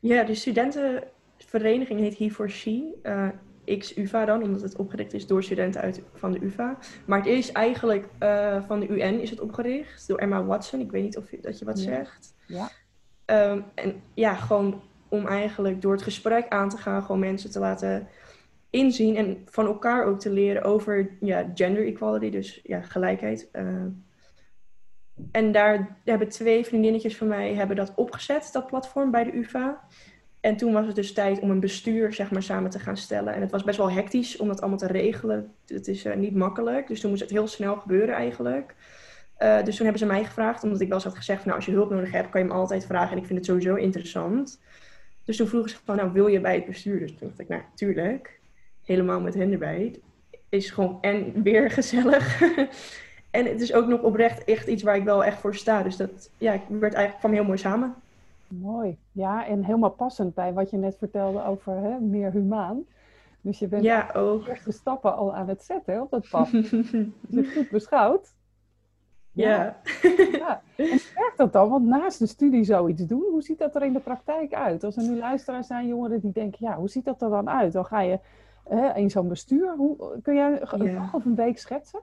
ja, 0.00 0.24
de 0.24 0.34
studentenvereniging 0.34 2.00
heet 2.00 2.18
He 2.18 2.30
for 2.30 2.50
She. 2.50 2.92
eh, 3.02 3.28
X-UVA 3.78 4.24
dan, 4.24 4.42
omdat 4.42 4.60
het 4.62 4.76
opgericht 4.76 5.12
is 5.12 5.26
door 5.26 5.42
studenten 5.42 5.80
uit, 5.80 6.02
van 6.14 6.32
de 6.32 6.44
UvA. 6.44 6.78
Maar 7.06 7.18
het 7.18 7.26
is 7.26 7.52
eigenlijk 7.52 8.08
van 8.66 8.80
de 8.80 8.86
UN 8.88 9.20
is 9.20 9.30
het 9.30 9.40
opgericht, 9.40 10.08
door 10.08 10.18
Emma 10.18 10.44
Watson. 10.44 10.80
Ik 10.80 10.90
weet 10.90 11.02
niet 11.02 11.16
of 11.16 11.30
je, 11.30 11.38
dat 11.40 11.58
je 11.58 11.64
wat 11.64 11.78
Ja. 11.78 11.84
zegt. 11.84 12.34
Ja. 12.46 12.68
Ehm, 13.24 13.60
en 13.74 14.02
ja, 14.14 14.34
gewoon 14.34 14.80
om 15.16 15.26
eigenlijk 15.26 15.82
door 15.82 15.92
het 15.92 16.02
gesprek 16.02 16.48
aan 16.48 16.68
te 16.68 16.76
gaan, 16.76 17.02
gewoon 17.02 17.20
mensen 17.20 17.50
te 17.50 17.58
laten 17.58 18.08
inzien 18.70 19.16
en 19.16 19.42
van 19.50 19.66
elkaar 19.66 20.04
ook 20.04 20.20
te 20.20 20.30
leren 20.30 20.62
over 20.62 21.16
ja, 21.20 21.50
gender 21.54 21.86
equality, 21.86 22.30
dus 22.30 22.60
ja, 22.62 22.80
gelijkheid. 22.82 23.48
eh, 23.52 23.64
En 25.30 25.52
daar 25.52 25.96
hebben 26.04 26.28
twee 26.28 26.64
vriendinnetjes 26.64 27.16
van 27.16 27.26
mij 27.26 27.54
hebben 27.54 27.76
dat 27.76 27.92
opgezet, 27.96 28.48
dat 28.52 28.66
platform 28.66 29.10
bij 29.10 29.24
de 29.24 29.36
UvA. 29.36 29.80
En 30.40 30.56
toen 30.56 30.72
was 30.72 30.86
het 30.86 30.94
dus 30.94 31.12
tijd 31.12 31.40
om 31.40 31.50
een 31.50 31.60
bestuur 31.60 32.12
zeg 32.12 32.30
maar, 32.30 32.42
samen 32.42 32.70
te 32.70 32.78
gaan 32.78 32.96
stellen. 32.96 33.34
En 33.34 33.40
het 33.40 33.50
was 33.50 33.64
best 33.64 33.78
wel 33.78 33.90
hectisch 33.90 34.36
om 34.36 34.48
dat 34.48 34.60
allemaal 34.60 34.78
te 34.78 34.86
regelen. 34.86 35.54
Het 35.66 35.88
is 35.88 36.04
uh, 36.04 36.14
niet 36.14 36.34
makkelijk. 36.34 36.86
Dus 36.88 37.00
toen 37.00 37.10
moest 37.10 37.22
het 37.22 37.30
heel 37.30 37.46
snel 37.46 37.76
gebeuren 37.76 38.14
eigenlijk. 38.14 38.74
Uh, 39.38 39.62
dus 39.64 39.76
toen 39.76 39.86
hebben 39.86 39.98
ze 39.98 40.06
mij 40.06 40.24
gevraagd, 40.24 40.62
omdat 40.62 40.80
ik 40.80 40.86
wel 40.86 40.96
eens 40.96 41.06
had 41.06 41.16
gezegd... 41.16 41.44
Nou, 41.44 41.56
als 41.56 41.66
je 41.66 41.72
hulp 41.72 41.90
nodig 41.90 42.12
hebt, 42.12 42.28
kan 42.28 42.40
je 42.40 42.46
me 42.46 42.52
altijd 42.52 42.86
vragen. 42.86 43.12
En 43.12 43.18
ik 43.18 43.26
vind 43.26 43.38
het 43.38 43.46
sowieso 43.46 43.74
interessant. 43.74 44.60
Dus 45.26 45.36
toen 45.36 45.46
vroegen 45.46 45.70
ze 45.70 45.76
van, 45.84 45.96
nou, 45.96 46.12
wil 46.12 46.26
je 46.26 46.40
bij 46.40 46.54
het 46.54 46.66
bestuur? 46.66 46.98
Dus 46.98 47.10
toen 47.16 47.28
dacht 47.28 47.40
ik, 47.40 47.48
nou, 47.48 47.62
tuurlijk. 47.74 48.40
Helemaal 48.84 49.20
met 49.20 49.34
hen 49.34 49.52
erbij. 49.52 50.00
Is 50.48 50.70
gewoon 50.70 50.98
en 51.00 51.42
weer 51.42 51.70
gezellig. 51.70 52.42
en 53.30 53.46
het 53.46 53.60
is 53.60 53.72
ook 53.72 53.86
nog 53.86 54.02
oprecht 54.02 54.44
echt 54.44 54.66
iets 54.66 54.82
waar 54.82 54.96
ik 54.96 55.04
wel 55.04 55.24
echt 55.24 55.40
voor 55.40 55.54
sta. 55.54 55.82
Dus 55.82 55.96
dat 55.96 56.30
ja, 56.38 56.52
ik 56.52 56.60
werd 56.68 56.92
eigenlijk, 56.94 57.18
kwam 57.18 57.32
heel 57.32 57.44
mooi 57.44 57.58
samen. 57.58 57.94
Mooi. 58.48 58.96
Ja, 59.12 59.46
en 59.46 59.64
helemaal 59.64 59.90
passend 59.90 60.34
bij 60.34 60.52
wat 60.52 60.70
je 60.70 60.76
net 60.76 60.96
vertelde 60.98 61.44
over 61.44 61.72
hè, 61.72 61.98
meer 62.00 62.30
humaan. 62.30 62.84
Dus 63.40 63.58
je 63.58 63.66
bent 63.68 63.82
ja, 63.82 64.10
ook. 64.14 64.44
de 64.44 64.50
eerste 64.50 64.72
stappen 64.72 65.16
al 65.16 65.34
aan 65.34 65.48
het 65.48 65.62
zetten 65.62 66.00
op 66.00 66.10
dat 66.10 66.28
pad. 66.28 66.50
dus 67.20 67.52
goed 67.52 67.70
beschouwd. 67.70 68.34
Ja. 69.36 69.76
ja. 70.32 70.62
En 70.76 71.00
werkt 71.14 71.36
dat 71.36 71.52
dan? 71.52 71.68
Want 71.68 71.86
naast 71.86 72.18
de 72.18 72.26
studie 72.26 72.64
zoiets 72.64 73.06
doen, 73.06 73.24
hoe 73.30 73.42
ziet 73.42 73.58
dat 73.58 73.74
er 73.74 73.82
in 73.82 73.92
de 73.92 74.00
praktijk 74.00 74.54
uit? 74.54 74.84
Als 74.84 74.96
er 74.96 75.02
nu 75.02 75.18
luisteraars 75.18 75.66
zijn, 75.66 75.86
jongeren 75.86 76.20
die 76.20 76.32
denken, 76.32 76.58
ja, 76.60 76.76
hoe 76.76 76.88
ziet 76.88 77.04
dat 77.04 77.22
er 77.22 77.30
dan 77.30 77.50
uit? 77.50 77.72
Dan 77.72 77.84
ga 77.84 78.00
je 78.00 78.18
hè, 78.68 78.94
in 78.94 79.10
zo'n 79.10 79.28
bestuur. 79.28 79.74
Hoe, 79.76 80.20
kun 80.22 80.34
jij 80.34 80.60
een 80.60 80.94
dag 80.94 81.14
of 81.14 81.24
een 81.24 81.34
week 81.34 81.58
schetsen? 81.58 82.00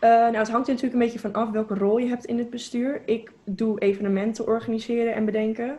Uh, 0.00 0.10
nou, 0.10 0.36
het 0.36 0.50
hangt 0.50 0.66
er 0.66 0.74
natuurlijk 0.74 0.92
een 0.92 1.06
beetje 1.06 1.18
van 1.18 1.32
af 1.32 1.50
welke 1.50 1.74
rol 1.74 1.98
je 1.98 2.08
hebt 2.08 2.24
in 2.24 2.38
het 2.38 2.50
bestuur. 2.50 3.02
Ik 3.04 3.32
doe 3.44 3.80
evenementen 3.80 4.46
organiseren 4.46 5.14
en 5.14 5.24
bedenken. 5.24 5.78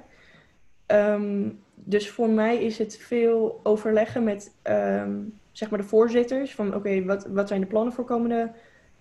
Um, 0.87 1.59
dus 1.73 2.09
voor 2.09 2.29
mij 2.29 2.63
is 2.63 2.77
het 2.77 2.97
veel 2.97 3.59
overleggen 3.63 4.23
met 4.23 4.55
um, 4.63 5.39
zeg 5.51 5.69
maar 5.69 5.79
de 5.79 5.85
voorzitters. 5.85 6.55
Van 6.55 6.67
oké, 6.67 6.77
okay, 6.77 7.05
wat, 7.05 7.25
wat 7.25 7.47
zijn 7.47 7.61
de 7.61 7.67
plannen 7.67 7.93
voor 7.93 8.05
komende 8.05 8.51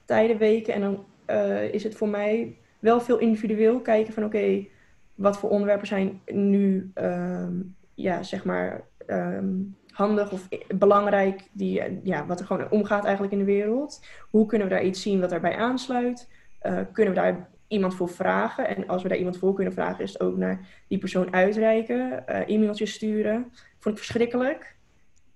tijden, 0.04 0.38
weken? 0.38 0.74
En 0.74 0.80
dan 0.80 1.04
uh, 1.26 1.72
is 1.72 1.82
het 1.82 1.94
voor 1.94 2.08
mij 2.08 2.56
wel 2.78 3.00
veel 3.00 3.18
individueel 3.18 3.80
kijken 3.80 4.12
van 4.12 4.24
oké, 4.24 4.66
wat 5.14 5.38
voor 5.38 5.50
onderwerpen 5.50 5.86
zijn 5.86 6.20
nu 6.26 6.90
um, 6.94 7.74
ja, 7.94 8.22
zeg 8.22 8.44
maar 8.44 8.84
handig 9.92 10.32
of 10.32 10.48
belangrijk, 10.74 11.48
die, 11.52 12.00
ja, 12.02 12.26
wat 12.26 12.40
er 12.40 12.46
gewoon 12.46 12.70
omgaat 12.70 13.04
eigenlijk 13.04 13.32
in 13.32 13.38
de 13.38 13.44
wereld. 13.44 14.04
Hoe 14.30 14.46
kunnen 14.46 14.68
we 14.68 14.74
daar 14.74 14.84
iets 14.84 15.02
zien 15.02 15.20
wat 15.20 15.30
daarbij 15.30 15.56
aansluit? 15.56 16.30
Uh, 16.62 16.78
kunnen 16.92 17.14
we 17.14 17.20
daar 17.20 17.48
iemand 17.68 17.94
voor 17.94 18.08
vragen? 18.08 18.68
En 18.68 18.88
als 18.88 19.02
we 19.02 19.08
daar 19.08 19.18
iemand 19.18 19.38
voor 19.38 19.54
kunnen 19.54 19.72
vragen, 19.72 20.04
is 20.04 20.12
het 20.12 20.22
ook 20.22 20.36
naar 20.36 20.66
die 20.88 20.98
persoon 20.98 21.32
uitreiken, 21.32 22.26
e-mailtjes 22.26 22.92
sturen. 22.92 23.52
Vond 23.78 23.98
ik 23.98 24.04
verschrikkelijk 24.04 24.76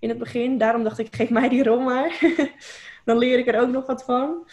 in 0.01 0.09
het 0.09 0.19
begin. 0.19 0.59
Daarom 0.59 0.83
dacht 0.83 0.99
ik, 0.99 1.15
geef 1.17 1.31
mij 1.31 1.49
die 1.49 1.63
rol 1.63 1.81
maar. 1.81 2.19
dan 3.05 3.19
leer 3.19 3.39
ik 3.39 3.47
er 3.47 3.61
ook 3.61 3.71
nog 3.71 3.87
wat 3.87 4.05
van. 4.05 4.47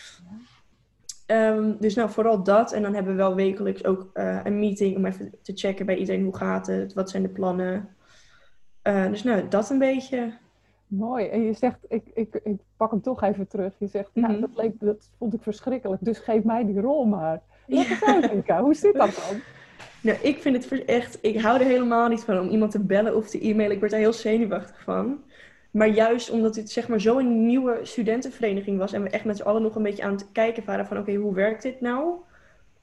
Um, 1.28 1.78
dus 1.80 1.96
nou, 1.96 2.10
vooral 2.10 2.44
dat. 2.44 2.72
En 2.72 2.82
dan 2.82 2.94
hebben 2.94 3.12
we 3.12 3.18
wel 3.18 3.36
wekelijks 3.36 3.86
ook 3.86 4.10
uh, 4.14 4.40
een 4.44 4.60
meeting 4.60 4.96
om 4.96 5.06
even 5.06 5.34
te 5.42 5.54
checken 5.56 5.86
bij 5.86 5.96
iedereen 5.96 6.24
hoe 6.24 6.38
gaat 6.38 6.68
het, 6.68 6.94
wat 6.94 7.10
zijn 7.10 7.24
de 7.24 7.30
plannen. 7.30 7.90
Uh, 8.84 9.08
dus 9.08 9.24
nou, 9.24 9.48
dat 9.48 9.70
een 9.70 9.80
beetje. 9.80 10.34
Mooi. 10.88 11.26
En 11.26 11.42
je 11.42 11.54
zegt, 11.54 11.80
ik, 11.88 12.04
ik, 12.14 12.40
ik 12.44 12.60
pak 12.78 12.92
hem 12.92 13.02
toch 13.02 13.24
even 13.24 13.48
terug. 13.48 13.74
Je 13.78 13.88
zegt, 13.88 14.10
mm 14.14 14.24
-hmm. 14.24 14.32
nou, 14.32 14.42
dat, 14.46 14.64
leek, 14.64 14.80
dat 14.80 15.10
vond 15.18 15.34
ik 15.34 15.42
verschrikkelijk, 15.42 16.06
dus 16.06 16.20
geef 16.20 16.44
mij 16.44 16.66
die 16.66 16.82
rol 16.82 17.06
maar. 17.06 17.42
Leg 17.68 18.04
uit, 18.04 18.32
Inka. 18.32 18.62
Hoe 18.62 18.74
zit 18.74 18.94
dat 18.94 19.30
dan? 19.30 19.40
Nou, 20.02 20.18
ik 20.22 20.38
vind 20.38 20.70
het 20.70 20.86
echt, 20.86 21.18
ik 21.22 21.42
hou 21.42 21.60
er 21.60 21.66
helemaal 21.66 22.08
niet 22.08 22.24
van 22.24 22.40
om 22.40 22.50
iemand 22.50 22.72
te 22.72 22.80
bellen 22.80 23.16
of 23.16 23.30
te 23.30 23.48
e-mailen. 23.48 23.74
Ik 23.74 23.80
word 23.80 23.92
daar 23.92 24.00
heel 24.00 24.14
zenuwachtig 24.14 24.82
van. 24.82 25.24
Maar 25.78 25.88
juist 25.88 26.30
omdat 26.30 26.56
het 26.56 26.70
zeg 26.70 26.88
maar 26.88 27.00
zo'n 27.00 27.46
nieuwe 27.46 27.80
studentenvereniging 27.82 28.78
was 28.78 28.94
en 28.94 29.04
we 29.04 29.10
echt 29.10 29.26
met 29.26 29.38
z'n 29.38 29.44
allen 29.44 29.62
nog 29.62 29.76
een 29.76 29.84
beetje 29.84 30.04
aan 30.04 30.12
het 30.12 30.32
kijken 30.32 30.66
waren 30.66 30.86
van 30.86 30.98
oké, 30.98 31.10
okay, 31.10 31.22
hoe 31.22 31.34
werkt 31.34 31.62
dit 31.62 31.82
nou? 31.82 32.14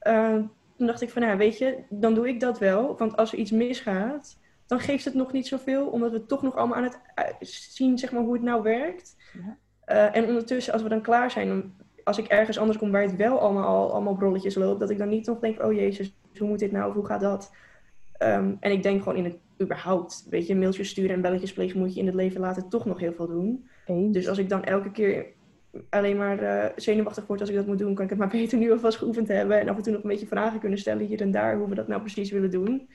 Uh, 0.07 0.35
toen 0.77 0.87
dacht 0.87 1.01
ik 1.01 1.09
van, 1.09 1.21
nou 1.21 1.37
weet 1.37 1.57
je, 1.57 1.77
dan 1.89 2.13
doe 2.13 2.27
ik 2.27 2.39
dat 2.39 2.59
wel. 2.59 2.97
Want 2.97 3.17
als 3.17 3.31
er 3.31 3.37
iets 3.37 3.51
misgaat, 3.51 4.37
dan 4.65 4.79
geeft 4.79 5.05
het 5.05 5.13
nog 5.13 5.31
niet 5.31 5.47
zoveel, 5.47 5.87
omdat 5.87 6.11
we 6.11 6.25
toch 6.25 6.41
nog 6.41 6.55
allemaal 6.55 6.77
aan 6.77 6.83
het 6.83 7.37
zien 7.39 7.97
zeg 7.97 8.11
maar, 8.11 8.21
hoe 8.21 8.33
het 8.33 8.43
nou 8.43 8.63
werkt. 8.63 9.15
Ja. 9.33 9.57
Uh, 9.95 10.15
en 10.15 10.27
ondertussen, 10.27 10.73
als 10.73 10.81
we 10.81 10.89
dan 10.89 11.01
klaar 11.01 11.31
zijn, 11.31 11.75
als 12.03 12.17
ik 12.17 12.27
ergens 12.27 12.57
anders 12.57 12.77
kom 12.77 12.91
waar 12.91 13.01
het 13.01 13.15
wel 13.15 13.39
allemaal, 13.39 13.91
allemaal 13.91 14.15
brolletjes 14.15 14.55
loopt, 14.55 14.79
dat 14.79 14.89
ik 14.89 14.97
dan 14.97 15.09
niet 15.09 15.25
nog 15.25 15.39
denk, 15.39 15.63
oh 15.63 15.73
jezus, 15.73 16.15
hoe 16.37 16.47
moet 16.47 16.59
dit 16.59 16.71
nou, 16.71 16.89
of 16.89 16.93
hoe 16.93 17.05
gaat 17.05 17.21
dat? 17.21 17.51
Um, 18.19 18.57
en 18.59 18.71
ik 18.71 18.83
denk 18.83 19.03
gewoon 19.03 19.17
in 19.17 19.23
het 19.23 19.37
überhaupt, 19.61 20.25
weet 20.29 20.47
je, 20.47 20.55
mailtjes 20.55 20.89
sturen 20.89 21.15
en 21.15 21.21
belletjes 21.21 21.53
plegen 21.53 21.79
moet 21.79 21.93
je 21.93 21.99
in 21.99 22.05
het 22.05 22.15
leven 22.15 22.41
laten 22.41 22.69
toch 22.69 22.85
nog 22.85 22.99
heel 22.99 23.13
veel 23.13 23.27
doen. 23.27 23.69
Eens. 23.85 24.13
Dus 24.13 24.27
als 24.27 24.37
ik 24.37 24.49
dan 24.49 24.63
elke 24.63 24.91
keer 24.91 25.25
alleen 25.89 26.17
maar 26.17 26.43
uh, 26.43 26.65
zenuwachtig 26.75 27.27
word 27.27 27.39
als 27.39 27.49
ik 27.49 27.55
dat 27.55 27.65
moet 27.65 27.77
doen, 27.77 27.95
kan 27.95 28.03
ik 28.03 28.09
het 28.09 28.19
maar 28.19 28.27
beter 28.39 28.57
nu 28.57 28.71
alvast 28.71 28.97
geoefend 28.97 29.27
hebben 29.27 29.59
en 29.59 29.69
af 29.69 29.75
en 29.77 29.83
toe 29.83 29.93
nog 29.93 30.03
een 30.03 30.09
beetje 30.09 30.27
vragen 30.27 30.59
kunnen 30.59 30.79
stellen 30.79 31.05
hier 31.05 31.21
en 31.21 31.31
daar, 31.31 31.57
hoe 31.57 31.69
we 31.69 31.75
dat 31.75 31.87
nou 31.87 32.01
precies 32.01 32.31
willen 32.31 32.51
doen. 32.51 32.89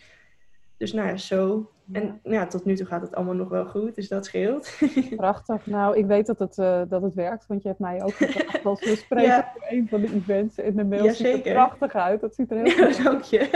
Dus 0.77 0.93
nou 0.93 1.09
ja, 1.09 1.17
zo. 1.17 1.71
En 1.93 2.21
ja, 2.23 2.47
tot 2.47 2.65
nu 2.65 2.77
toe 2.77 2.87
gaat 2.87 3.01
het 3.01 3.15
allemaal 3.15 3.35
nog 3.35 3.49
wel 3.49 3.67
goed, 3.67 3.95
dus 3.95 4.09
dat 4.09 4.25
scheelt. 4.25 4.79
Prachtig. 5.17 5.67
Nou, 5.67 5.97
ik 5.97 6.07
weet 6.07 6.27
dat 6.27 6.39
het, 6.39 6.59
uh, 6.59 6.83
dat 6.89 7.03
het 7.03 7.15
werkt, 7.15 7.47
want 7.47 7.63
je 7.63 7.69
hebt 7.69 7.81
mij 7.81 8.03
ook 8.03 8.13
gevraagd 8.13 8.65
als 8.67 8.81
we 8.81 8.97
spreken 8.97 9.29
ja. 9.29 9.53
voor 9.55 9.67
een 9.69 9.89
van 9.89 10.01
de 10.01 10.13
events. 10.15 10.59
En 10.59 10.77
de 10.77 10.85
mail 10.85 11.05
ja, 11.05 11.13
ziet 11.13 11.47
er 11.47 11.53
prachtig 11.53 11.95
uit. 11.95 12.21
Dat 12.21 12.35
ziet 12.35 12.51
er 12.51 12.57
heel 12.57 12.87
goed 12.93 13.07
uit. 13.07 13.29
Ja, 13.29 13.49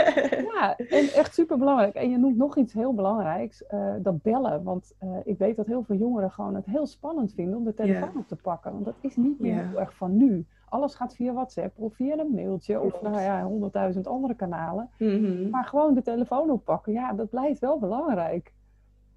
ja, 0.53 0.77
en 0.77 1.07
echt 1.13 1.33
super 1.33 1.57
belangrijk. 1.57 1.93
En 1.93 2.09
je 2.09 2.17
noemt 2.17 2.37
nog 2.37 2.57
iets 2.57 2.73
heel 2.73 2.93
belangrijks, 2.93 3.63
uh, 3.73 3.93
dat 3.99 4.21
bellen. 4.21 4.63
Want 4.63 4.93
uh, 5.03 5.09
ik 5.23 5.37
weet 5.37 5.55
dat 5.55 5.65
heel 5.65 5.83
veel 5.83 5.95
jongeren 5.95 6.31
gewoon 6.31 6.55
het 6.55 6.65
heel 6.65 6.85
spannend 6.85 7.33
vinden 7.33 7.57
om 7.57 7.63
de 7.63 7.73
telefoon 7.73 8.17
op 8.17 8.27
te 8.27 8.35
pakken. 8.35 8.71
Want 8.71 8.85
dat 8.85 8.95
is 9.01 9.15
niet 9.15 9.39
meer 9.39 9.67
heel 9.67 9.79
erg 9.79 9.95
van 9.95 10.17
nu. 10.17 10.45
Alles 10.69 10.95
gaat 10.95 11.15
via 11.15 11.33
WhatsApp 11.33 11.79
of 11.79 11.95
via 11.95 12.17
een 12.17 12.31
mailtje 12.33 12.79
of 12.79 13.01
nou 13.01 13.21
ja, 13.21 13.43
honderdduizend 13.43 14.07
andere 14.07 14.35
kanalen. 14.35 14.89
Mm 14.97 15.25
-hmm. 15.25 15.49
Maar 15.49 15.65
gewoon 15.65 15.93
de 15.93 16.01
telefoon 16.01 16.49
oppakken, 16.49 16.93
ja, 16.93 17.13
dat 17.13 17.29
blijft 17.29 17.59
wel 17.59 17.79
belangrijk. 17.79 18.53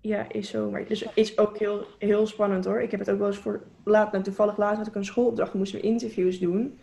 Ja, 0.00 0.26
is 0.28 0.50
zo. 0.50 0.70
Maar 0.70 0.87
dus 0.87 1.06
is 1.14 1.38
ook 1.38 1.58
heel, 1.58 1.84
heel 1.98 2.26
spannend 2.26 2.64
hoor. 2.64 2.80
Ik 2.80 2.90
heb 2.90 3.00
het 3.00 3.11
ook 3.11 3.18
wel 3.18 3.26
eens 3.26 3.38
voor 3.38 3.62
laat, 3.84 4.12
nou, 4.12 4.24
toevallig 4.24 4.56
laat 4.56 4.76
had 4.76 4.87
ik 4.87 4.94
een 4.94 5.04
schoolopdracht, 5.04 5.54
moesten 5.54 5.80
we 5.80 5.87
interviews 5.87 6.38
doen. 6.38 6.78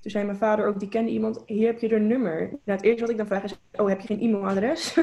Toen 0.00 0.10
zei 0.10 0.24
mijn 0.24 0.36
vader 0.36 0.66
ook, 0.66 0.78
die 0.78 0.88
kende 0.88 1.10
iemand, 1.10 1.42
hier 1.46 1.66
heb 1.66 1.80
je 1.80 1.88
er 1.88 2.00
nummer. 2.00 2.38
Nou, 2.38 2.58
het 2.64 2.82
eerste 2.82 3.00
wat 3.00 3.10
ik 3.10 3.16
dan 3.16 3.26
vraag 3.26 3.44
is, 3.44 3.58
oh, 3.72 3.88
heb 3.88 4.00
je 4.00 4.06
geen 4.06 4.20
e-mailadres? 4.20 4.94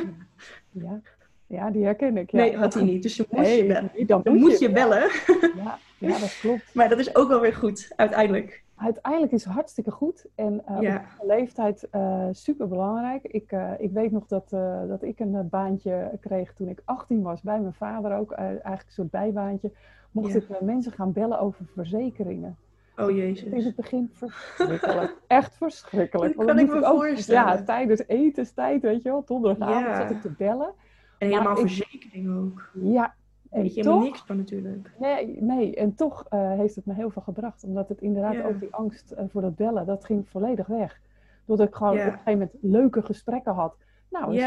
Ja, 0.72 1.02
ja 1.48 1.72
die 1.72 1.84
herken 1.84 2.18
ik. 2.18 2.32
Ja. 2.32 2.38
Nee, 2.38 2.58
had 2.58 2.74
hij 2.74 2.84
niet. 2.84 3.04
Dus 3.04 3.16
dan 3.16 3.26
moest 3.30 3.48
nee, 3.48 3.58
je 3.58 3.66
bellen. 3.68 4.08
Dan, 4.08 4.22
dan 4.24 4.38
moet 4.38 4.60
je 4.60 4.72
bellen. 4.72 5.10
Ja, 5.56 5.80
ja, 5.98 6.20
dat 6.20 6.38
klopt. 6.42 6.64
Maar 6.76 6.90
dat 6.90 7.00
is 7.00 7.16
ook 7.16 7.28
wel 7.28 7.40
weer 7.40 7.54
goed, 7.54 7.94
uiteindelijk. 7.96 8.63
Uiteindelijk 8.84 9.32
is 9.32 9.44
het 9.44 9.54
hartstikke 9.54 9.92
goed 9.92 10.26
en 10.36 10.62
uh, 10.70 10.82
Ja. 10.82 10.96
op 10.96 11.20
de 11.20 11.26
leeftijd 11.28 11.88
uh, 11.96 12.28
super 12.32 12.68
belangrijk. 12.68 13.24
Ik, 13.24 13.52
uh, 13.52 13.72
ik 13.78 13.92
weet 13.92 14.12
nog 14.12 14.26
dat, 14.28 14.50
dat 14.88 15.04
ik 15.04 15.20
een 15.20 15.50
baantje 15.50 16.12
kreeg 16.22 16.54
toen 16.54 16.68
ik 16.68 16.82
18 16.86 17.22
was, 17.22 17.42
bij 17.42 17.60
mijn 17.60 17.74
vader 17.74 18.18
ook, 18.18 18.32
eigenlijk 18.32 18.82
een 18.86 18.92
soort 18.92 19.10
bijbaantje. 19.12 19.72
Mocht 20.12 20.34
Ja. 20.34 20.40
ik 20.40 20.62
mensen 20.62 20.92
gaan 20.92 21.12
bellen 21.12 21.40
over 21.40 21.66
verzekeringen. 21.74 22.58
Oh 22.98 23.12
jezus. 23.12 23.64
het 23.66 23.76
begin 23.76 24.10
verschrikkelijk. 24.14 25.18
Echt 25.28 25.56
verschrikkelijk. 25.56 26.36
Dat 26.38 26.46
kan 26.46 26.60
ik 26.60 26.68
me 26.68 26.86
ook- 26.86 27.02
voorstellen. 27.04 27.58
Ja, 27.58 27.64
tijdens 27.64 28.08
etenstijd, 28.08 28.82
weet 28.82 29.02
je 29.02 29.10
wel. 29.10 29.24
Donderdagavond 29.26 29.86
Ja. 29.86 30.02
zat 30.02 30.12
ik 30.12 30.22
te 30.22 30.32
bellen. 30.38 30.74
En 31.18 31.28
helemaal 31.28 31.54
Maar 31.54 31.62
ik- 31.62 31.68
verzekering 31.68 32.38
ook. 32.38 32.70
Ja, 32.74 33.14
en 33.54 33.62
Weet 33.62 33.74
je 33.74 33.80
helemaal 33.80 34.00
toch... 34.00 34.10
niks 34.10 34.24
van 34.26 34.38
natuurlijk. 34.38 34.92
Nee, 35.00 35.42
nee, 35.42 35.76
en 35.76 35.96
toch 35.96 36.26
eh, 36.30 36.52
heeft 36.52 36.76
het 36.76 36.86
me 36.86 36.94
heel 36.94 37.10
veel 37.10 37.22
gebracht. 37.22 37.64
Omdat 37.64 37.90
het 37.90 38.02
inderdaad 38.02 38.44
ook 38.46 38.60
die 38.60 38.74
angst 38.74 39.12
eh, 39.12 39.26
voor 39.30 39.42
dat 39.42 39.56
bellen, 39.56 39.86
dat 39.86 40.06
ging 40.06 40.30
volledig 40.30 40.68
weg. 40.68 41.02
Doordat 41.46 41.68
ik 41.68 41.76
gewoon 41.76 41.94
op 41.94 41.98
een 41.98 42.12
gegeven 42.12 42.32
moment 42.32 42.52
leuke 42.62 43.02
gesprekken 43.02 43.54
had. 43.54 43.76
Nou, 44.10 44.42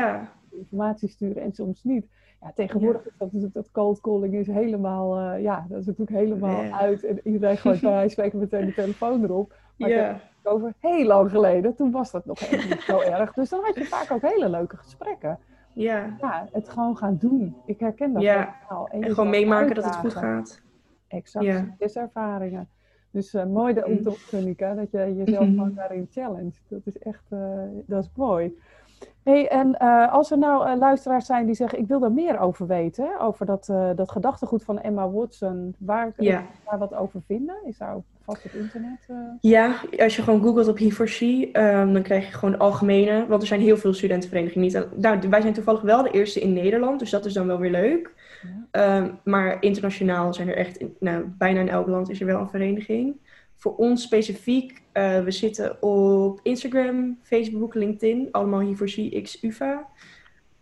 informatie 0.51 1.09
sturen 1.09 1.43
en 1.43 1.53
soms 1.53 1.85
niet. 1.85 2.07
Ja, 2.41 2.53
tegenwoordig 2.55 3.07
is 3.33 3.41
dat 3.41 3.53
dat 3.53 3.71
cold 3.71 4.01
calling 4.01 4.35
is 4.35 4.47
helemaal, 4.47 5.19
eh, 5.19 5.43
ja, 5.43 5.67
dat 5.69 5.79
is 5.79 5.87
natuurlijk 5.87 6.19
helemaal 6.19 6.63
uit. 6.73 7.05
En 7.05 7.21
iedereen 7.25 7.57
gooit 7.57 7.81
bij 7.81 7.91
wijze 8.01 8.03
van 8.03 8.11
spreken 8.11 8.39
meteen 8.39 8.67
de 8.67 8.75
telefoon 8.75 9.25
erop. 9.25 9.55
Maar 9.77 9.89
ik 9.89 9.95
heb 9.97 10.05
ja, 10.05 10.13
het 10.13 10.53
over 10.53 10.75
heel 10.81 11.07
lang 11.07 11.31
geleden, 11.31 11.75
toen 11.75 11.91
was 11.91 12.11
dat 12.11 12.25
nog 12.25 12.51
niet 12.51 12.85
zo 12.87 13.01
erg. 13.01 13.33
Dus 13.33 13.49
dan 13.49 13.65
had 13.65 13.75
je 13.75 13.85
vaak 13.85 14.11
ook 14.11 14.23
hele 14.23 14.49
leuke 14.49 14.77
gesprekken. 14.77 15.39
Ja. 15.77 16.17
Ja, 16.21 16.49
het 16.53 16.69
gewoon 16.69 16.97
gaan 16.97 17.17
doen. 17.17 17.57
Ik 17.67 17.81
herken 17.81 18.13
dat 18.13 18.23
Ja. 18.23 18.55
En 18.91 19.11
gewoon 19.15 19.31
meemaken 19.31 19.75
dat 19.75 19.85
het 19.85 19.97
goed 19.97 20.15
gaat. 20.15 20.61
Exact, 21.09 21.45
Ja. 21.45 21.75
ervaringen. 21.97 22.69
Dus 23.11 23.35
eh, 23.35 23.45
mooi 23.45 23.75
de, 23.75 23.87
om 23.87 23.97
te 24.03 24.09
Mm. 24.09 24.77
dat 24.77 24.91
je 24.91 25.15
jezelf 25.17 25.45
Mhm. 25.47 25.55
gewoon 25.55 25.75
daarin 25.75 26.07
challenge. 26.11 26.53
Dat 26.69 26.81
is 26.85 26.99
echt, 26.99 27.25
eh, 27.29 27.63
dat 27.87 28.05
is 28.05 28.11
mooi. 28.17 28.59
Hey, 29.27 29.49
en 29.49 29.77
uh, 29.83 30.13
als 30.13 30.31
er 30.31 30.39
nou 30.39 30.71
uh, 30.71 30.79
luisteraars 30.79 31.27
zijn 31.27 31.47
die 31.47 31.55
zeggen, 31.55 31.79
ik 31.79 31.87
wil 31.87 32.01
daar 32.01 32.13
meer 32.13 32.39
over 32.39 32.67
weten, 32.67 33.21
over 33.21 33.47
dat, 33.47 33.69
uh, 33.71 33.91
dat 33.97 34.11
gedachtegoed 34.11 34.65
van 34.65 34.81
Emma 34.81 35.11
Watson, 35.11 35.75
waar 35.79 36.13
kun 36.13 36.25
je 36.25 36.41
daar 36.65 36.79
wat 36.79 36.95
over 36.95 37.21
vinden? 37.27 37.57
Is 37.65 37.79
daar 37.79 37.97
vast 38.23 38.45
op 38.45 38.53
internet? 38.53 39.09
Ja, 39.41 39.75
als 39.99 40.17
je 40.17 40.23
gewoon 40.23 40.43
googelt 40.43 40.69
op 40.69 40.79
He4C, 40.79 41.21
um, 41.21 41.93
dan 41.93 42.03
krijg 42.03 42.27
je 42.27 42.33
gewoon 42.33 42.51
de 42.51 42.61
algemene, 42.61 43.27
want 43.27 43.43
er 43.43 43.49
zijn 43.49 43.61
heel 43.61 43.77
veel 43.77 43.95
studentenverenigingen. 43.95 44.67
Niet, 44.67 44.87
nou, 44.97 45.19
wij 45.29 45.41
zijn 45.41 45.53
toevallig 45.53 45.81
wel 45.81 46.03
de 46.03 46.11
eerste 46.11 46.41
in 46.41 46.53
Nederland, 46.53 46.99
dus 46.99 47.11
dat 47.11 47.25
is 47.25 47.33
dan 47.33 47.47
wel 47.47 47.59
weer 47.59 47.71
leuk. 47.71 48.15
Ja. 48.73 48.97
Um, 48.97 49.19
maar 49.25 49.57
internationaal 49.63 50.35
zijn 50.35 50.49
er 50.49 50.57
echt, 50.57 50.85
nou, 51.01 51.25
bijna 51.39 51.61
in 51.61 51.69
elk 51.69 51.87
land 51.87 52.11
is 52.11 52.21
er 52.21 52.27
wel 52.27 52.41
een 52.41 52.49
vereniging. 52.49 53.17
Voor 53.57 53.77
ons 53.77 54.03
specifiek, 54.03 54.83
uh, 54.93 55.23
we 55.23 55.31
zitten 55.31 55.83
op 55.83 56.41
Instagram, 56.43 57.19
Facebook, 57.23 57.75
LinkedIn, 57.75 58.29
allemaal 58.31 58.61
hier 58.61 58.77
voor 58.77 58.87
CX 58.87 59.43
UvA. 59.43 59.87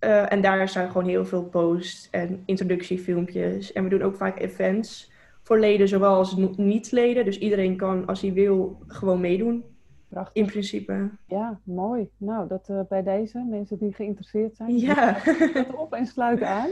Uh, 0.01 0.33
en 0.33 0.41
daar 0.41 0.69
zijn 0.69 0.91
gewoon 0.91 1.09
heel 1.09 1.25
veel 1.25 1.45
posts 1.45 2.09
en 2.11 2.43
introductiefilmpjes. 2.45 3.73
En 3.73 3.83
we 3.83 3.89
doen 3.89 4.03
ook 4.03 4.17
vaak 4.17 4.39
events 4.39 5.13
voor 5.43 5.59
leden, 5.59 5.89
zowel 5.89 6.15
als 6.15 6.37
niet-leden. 6.57 7.25
Dus 7.25 7.39
iedereen 7.39 7.77
kan, 7.77 8.07
als 8.07 8.21
hij 8.21 8.33
wil, 8.33 8.79
gewoon 8.87 9.21
meedoen. 9.21 9.65
Prachtig. 10.09 10.43
In 10.43 10.47
principe. 10.47 11.11
Ja, 11.27 11.61
mooi. 11.65 12.09
Nou, 12.17 12.49
dat 12.49 12.69
uh, 12.71 12.81
bij 12.89 13.03
deze, 13.03 13.39
mensen 13.39 13.79
die 13.79 13.95
geïnteresseerd 13.95 14.57
zijn. 14.57 14.79
Ja. 14.79 15.17
op 15.85 15.93
en 15.93 16.07
sluiten 16.07 16.49
aan. 16.49 16.69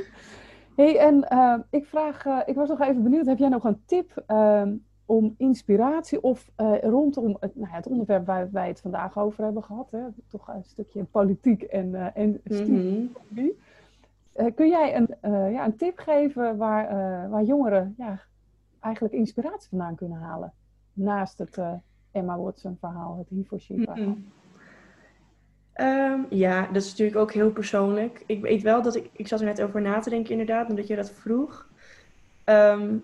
hey, 0.76 0.98
en 0.98 1.26
uh, 1.32 1.58
ik 1.70 1.86
vraag, 1.86 2.24
uh, 2.24 2.40
ik 2.46 2.54
was 2.54 2.68
nog 2.68 2.80
even 2.80 3.02
benieuwd, 3.02 3.26
heb 3.26 3.38
jij 3.38 3.48
nog 3.48 3.64
een 3.64 3.82
tip 3.86 4.22
ehm, 4.26 4.74
om 5.12 5.34
inspiratie 5.38 6.22
of 6.22 6.50
uh, 6.60 6.78
rondom 6.80 7.36
het, 7.40 7.56
nou 7.56 7.70
ja, 7.70 7.76
het, 7.76 7.86
onderwerp 7.86 8.26
waar 8.26 8.50
wij 8.50 8.68
het 8.68 8.80
vandaag 8.80 9.18
over 9.18 9.44
hebben 9.44 9.62
gehad, 9.62 9.90
hè, 9.90 10.00
toch 10.28 10.48
een 10.48 10.64
stukje 10.64 11.04
politiek 11.04 11.62
en, 11.62 11.88
uh, 11.88 12.16
en 12.16 12.40
mm 12.44 13.10
-hmm. 13.34 13.52
uh, 14.36 14.46
kun 14.54 14.68
jij 14.68 14.96
een, 14.96 15.08
ja, 15.52 15.64
een 15.64 15.76
tip 15.76 15.98
geven 15.98 16.56
waar, 16.56 16.88
waar 17.30 17.42
jongeren 17.42 17.94
ja, 17.98 18.20
eigenlijk 18.80 19.14
inspiratie 19.14 19.68
vandaan 19.68 19.94
kunnen 19.94 20.18
halen? 20.18 20.52
Naast 20.92 21.38
het 21.38 21.58
Emma 22.10 22.38
Watson 22.38 22.76
verhaal, 22.80 23.18
het 23.18 23.28
Hiroshima 23.28 23.84
verhaal. 23.84 24.04
Mm 24.04 24.24
-hmm. 25.74 25.86
um, 25.86 26.26
ja, 26.30 26.66
dat 26.66 26.82
is 26.82 26.90
natuurlijk 26.90 27.18
ook 27.18 27.32
heel 27.32 27.50
persoonlijk. 27.50 28.24
Ik 28.26 28.40
weet 28.40 28.62
wel 28.62 28.82
dat 28.82 28.96
ik, 28.96 29.10
ik 29.12 29.28
zat 29.28 29.40
er 29.40 29.46
net 29.46 29.62
over 29.62 29.80
na 29.80 29.98
te 29.98 30.10
denken 30.10 30.30
inderdaad, 30.30 30.68
omdat 30.68 30.86
je 30.86 30.96
dat 30.96 31.10
vroeg. 31.10 31.70
Um, 32.44 33.02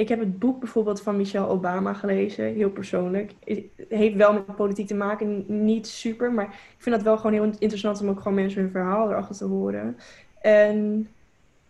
ik 0.00 0.08
heb 0.08 0.18
het 0.18 0.38
boek 0.38 0.60
bijvoorbeeld 0.60 1.02
van 1.02 1.16
Michelle 1.16 1.46
Obama 1.46 1.94
gelezen, 1.94 2.44
heel 2.44 2.70
persoonlijk. 2.70 3.32
Het 3.44 3.64
heeft 3.88 4.16
wel 4.16 4.32
met 4.32 4.56
politiek 4.56 4.86
te 4.86 4.94
maken, 4.94 5.44
niet 5.64 5.86
super, 5.86 6.32
maar 6.32 6.44
ik 6.44 6.74
vind 6.78 6.94
dat 6.96 7.04
wel 7.04 7.16
gewoon 7.16 7.32
heel 7.32 7.52
interessant 7.58 8.00
om 8.00 8.08
ook 8.08 8.20
gewoon 8.20 8.34
mensen 8.34 8.60
hun 8.60 8.70
verhaal 8.70 9.10
erachter 9.10 9.36
te 9.36 9.44
horen. 9.44 9.96
En 10.40 11.08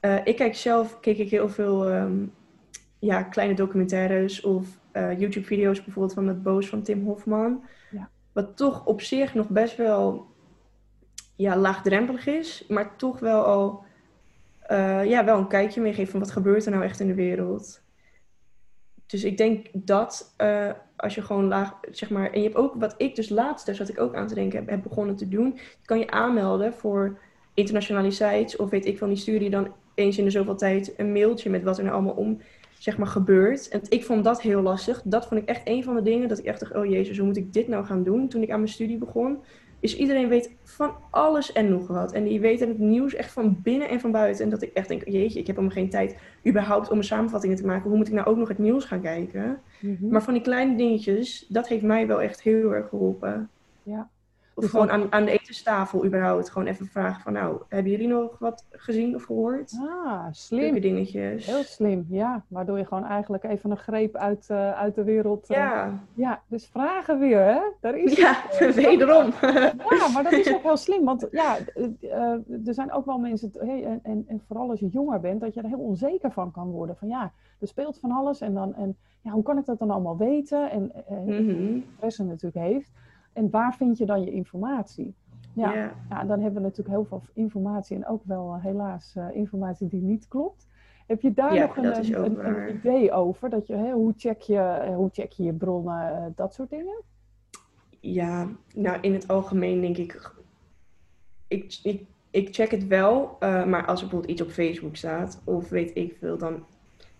uh, 0.01 0.17
ik 0.25 0.37
kijk 0.37 0.55
zelf, 0.55 1.01
keek 1.01 1.19
ik 1.19 1.31
heel 1.31 1.49
veel 1.49 1.93
um, 1.93 2.33
ja, 2.99 3.23
kleine 3.23 3.55
documentaires 3.55 4.41
of 4.41 4.67
uh, 4.93 5.19
YouTube-video's 5.19 5.85
bijvoorbeeld 5.85 6.15
van 6.15 6.29
het 6.29 6.43
Boos 6.43 6.69
van 6.69 6.83
Tim 6.83 7.05
Hofman. 7.05 7.65
Ja. 7.91 8.09
Wat 8.33 8.57
toch 8.57 8.87
op 8.87 9.01
zich 9.01 9.35
nog 9.35 9.49
best 9.49 9.77
wel 9.77 10.27
ja, 11.37 11.57
laagdrempelig 11.57 12.27
is, 12.27 12.65
maar 12.69 12.97
toch 12.97 13.21
wel 13.21 13.45
al 13.45 13.85
uh, 14.71 15.05
ja, 15.05 15.25
wel 15.25 15.39
een 15.39 15.49
kijkje 15.49 15.81
meegeeft 15.81 16.11
van 16.11 16.21
wat 16.21 16.31
gebeurt 16.31 16.65
er 16.65 16.73
nou 16.73 16.85
echt 16.85 17.01
in 17.01 17.07
de 17.07 17.15
wereld. 17.15 17.81
Dus 19.11 19.25
ik 19.25 19.37
denk 19.37 19.67
dat 19.73 20.35
uh, 20.39 20.71
als 20.97 21.15
je 21.15 21.23
gewoon 21.23 21.45
laag, 21.45 21.75
zeg 21.91 22.11
maar, 22.11 22.33
en 22.33 22.39
je 22.39 22.45
hebt 22.45 22.59
ook 22.59 22.75
wat 22.75 22.95
ik 22.97 23.15
dus 23.15 23.29
laatst, 23.29 23.67
daar 23.67 23.75
zat 23.75 23.89
ik 23.89 24.01
ook 24.01 24.15
aan 24.15 24.27
te 24.27 24.35
denken, 24.35 24.65
heb, 24.67 24.83
begonnen 24.83 25.17
te 25.17 25.29
doen. 25.29 25.59
kan 25.85 25.99
je 25.99 26.11
aanmelden 26.11 26.73
voor 26.75 27.19
internationaliteit 27.55 28.57
of 28.57 28.71
weet 28.71 28.87
ik 28.87 28.99
veel, 28.99 29.07
die 29.07 29.17
stuur 29.17 29.43
je 29.43 29.51
dan 29.51 29.69
eens 29.95 30.19
in 30.19 30.25
de 30.25 30.31
zoveel 30.31 30.57
tijd 30.57 30.95
een 30.97 31.13
mailtje 31.13 31.51
met 31.51 31.63
wat 31.63 31.79
er 31.79 31.85
nou 31.85 31.95
allemaal 31.95 32.15
om, 32.15 32.41
zeg 32.79 32.99
maar, 32.99 33.07
gebeurt. 33.07 33.69
En 33.69 33.81
ik 33.89 34.05
vond 34.05 34.25
dat 34.25 34.43
heel 34.43 34.63
lastig. 34.63 35.03
Dat 35.05 35.27
vond 35.27 35.41
ik 35.41 35.49
echt 35.49 35.63
een 35.65 35.85
van 35.85 35.95
de 35.95 36.03
dingen 36.03 36.29
dat 36.29 36.39
ik 36.39 36.45
echt 36.45 36.61
dacht, 36.61 36.75
oh 36.75 36.87
jezus, 36.87 37.19
hoe 37.19 37.27
moet 37.27 37.37
ik 37.37 37.53
dit 37.53 37.69
nou 37.69 37.85
gaan 37.85 38.03
doen 38.03 38.29
toen 38.29 38.43
ik 38.43 38.51
aan 38.51 38.61
mijn 38.61 38.73
studie 38.73 38.99
begon 38.99 39.39
is 39.81 39.97
iedereen 39.97 40.29
weet 40.29 40.57
van 40.65 40.95
alles 41.11 41.53
en 41.53 41.69
nog 41.69 41.87
wat. 41.87 42.13
En 42.13 42.25
die 42.25 42.41
weten 42.41 42.69
het 42.69 42.79
nieuws 42.79 43.15
echt 43.15 43.33
van 43.33 43.61
binnen 43.63 43.89
en 43.89 44.01
van 44.01 44.11
buiten. 44.11 44.45
En 44.45 44.51
dat 44.51 44.63
ik 44.63 44.73
echt 44.73 44.89
denk, 44.89 45.09
jeetje, 45.09 45.39
ik 45.39 45.47
heb 45.47 45.57
helemaal 45.57 45.77
geen 45.77 45.91
tijd 45.91 46.17
überhaupt 46.47 46.91
om 46.91 46.99
een 46.99 47.05
samenvattingen 47.05 47.57
te 47.57 47.67
maken. 47.67 47.89
Hoe 47.89 47.99
moet 47.99 48.09
ik 48.09 48.15
nou 48.15 48.27
ook 48.27 48.37
nog 48.37 48.49
het 48.49 48.59
nieuws 48.59 48.85
gaan 48.85 49.01
kijken? 49.01 49.61
Mhm. 49.81 50.09
Maar 50.09 50.23
van 50.23 50.35
die 50.35 50.43
kleine 50.43 50.77
dingetjes, 50.77 51.47
dat 51.49 51.69
heeft 51.69 51.83
mij 51.83 52.07
wel 52.07 52.21
echt 52.21 52.43
heel 52.43 52.75
erg 52.75 52.89
geholpen. 52.89 53.51
Ja. 53.83 54.09
Of 54.65 54.71
gewoon 54.71 54.91
aan, 54.91 55.13
aan 55.13 55.25
de 55.25 55.31
etenstafel 55.31 56.05
überhaupt. 56.05 56.51
Gewoon 56.51 56.69
even 56.69 56.87
vragen 56.87 57.23
van, 57.23 57.33
nou, 57.33 57.63
hebben 57.69 57.91
jullie 57.91 58.09
nog 58.09 58.39
wat 58.39 58.67
gezien 58.71 59.15
of 59.15 59.25
gehoord? 59.25 59.79
Ah, 59.81 60.27
slim. 60.31 60.61
Leuke 60.61 60.81
dingetjes. 60.81 61.47
Heel 61.47 61.63
slim, 61.63 62.07
ja. 62.09 62.45
Waardoor 62.49 62.79
je 62.79 62.85
gewoon 62.85 63.05
eigenlijk 63.05 63.45
even 63.45 63.71
een 63.71 63.77
greep 63.77 64.17
uit, 64.17 64.49
uh, 64.51 64.73
uit 64.73 64.95
de 64.95 65.05
wereld... 65.05 65.51
Uh, 65.51 65.57
ja. 65.57 66.01
Ja, 66.15 66.43
dus 66.47 66.67
vragen 66.67 67.19
weer, 67.19 67.45
hè? 67.45 67.61
Daar 67.81 67.99
is 67.99 68.17
ja, 68.17 68.35
het, 68.49 68.75
wederom. 68.87 69.33
ja, 69.41 70.09
maar 70.15 70.23
dat 70.23 70.33
is 70.33 70.55
ook 70.55 70.63
heel 70.63 70.77
slim. 70.77 71.05
Want 71.05 71.29
ja, 71.31 71.57
uh, 72.03 72.67
er 72.67 72.75
zijn 72.75 72.93
ook 72.93 73.07
wel 73.07 73.19
mensen... 73.19 73.51
Hey, 73.59 73.85
en, 73.85 74.01
en, 74.03 74.25
en, 74.29 74.43
vooral 74.47 74.71
als 74.71 74.81
je 74.81 74.89
jonger 74.89 75.21
bent, 75.21 75.41
dat 75.41 75.55
je 75.55 75.61
er 75.61 75.69
heel 75.69 75.79
onzeker 75.79 76.33
van 76.33 76.51
kan 76.51 76.71
worden. 76.71 76.97
Van 76.97 77.09
ja, 77.09 77.33
er 77.61 77.69
speelt 77.69 77.99
van 77.99 78.11
alles 78.11 78.41
en 78.41 78.55
dan... 78.55 78.75
En, 78.75 78.97
ja, 79.23 79.31
hoe 79.31 79.43
kan 79.43 79.59
ik 79.59 79.65
dat 79.65 79.79
dan 79.79 79.91
allemaal 79.91 80.17
weten? 80.17 80.71
En 80.71 80.93
mm 81.09 81.27
-hmm. 81.27 81.85
natuurlijk 82.27 82.55
heeft. 82.55 82.91
En 83.33 83.51
waar 83.51 83.75
vind 83.75 83.99
je 83.99 84.07
dan 84.07 84.25
je 84.25 84.31
informatie? 84.31 85.15
Ja, 85.53 85.93
ja, 86.09 86.25
dan 86.25 86.41
hebben 86.41 86.63
we 86.63 86.69
natuurlijk 86.69 86.97
heel 86.97 87.05
veel 87.05 87.23
informatie 87.33 87.97
en 87.97 88.07
ook 88.07 88.23
wel 88.25 88.55
uh, 88.55 88.65
helaas 88.65 89.15
uh, 89.17 89.25
informatie 89.33 89.89
die 89.89 90.01
niet 90.01 90.29
klopt. 90.29 90.69
Heb 91.07 91.21
je 91.21 91.33
daar 91.33 91.59
nog 91.59 91.77
een, 91.77 92.25
een, 92.25 92.47
een, 92.47 92.75
idee 92.75 93.13
over? 93.13 93.51
Dat 93.51 93.67
je, 93.67 93.75
hè, 93.75 93.93
hoe, 93.93 94.15
check 94.17 94.41
je, 94.41 94.87
uh, 94.89 94.97
hoe 94.97 95.11
check 95.13 95.33
je 95.33 95.43
je 95.43 95.53
bronnen, 95.53 96.33
dat 96.37 96.55
soort 96.55 96.71
dingen? 96.71 97.03
Ja, 98.01 98.49
nou 98.75 98.99
in 99.01 99.13
het 99.13 99.29
algemeen 99.29 99.81
denk 99.81 99.97
ik, 99.97 100.35
ik, 101.49 101.79
ik, 101.83 102.05
ik 102.31 102.55
check 102.55 102.71
het 102.71 102.87
wel, 102.87 103.37
maar 103.41 103.87
als 103.87 104.01
er 104.01 104.07
bijvoorbeeld 104.07 104.33
iets 104.33 104.43
op 104.43 104.51
Facebook 104.51 104.97
staat 104.97 105.43
of 105.45 105.69
weet 105.69 105.97
ik 105.97 106.17
veel, 106.19 106.39
dan 106.39 106.65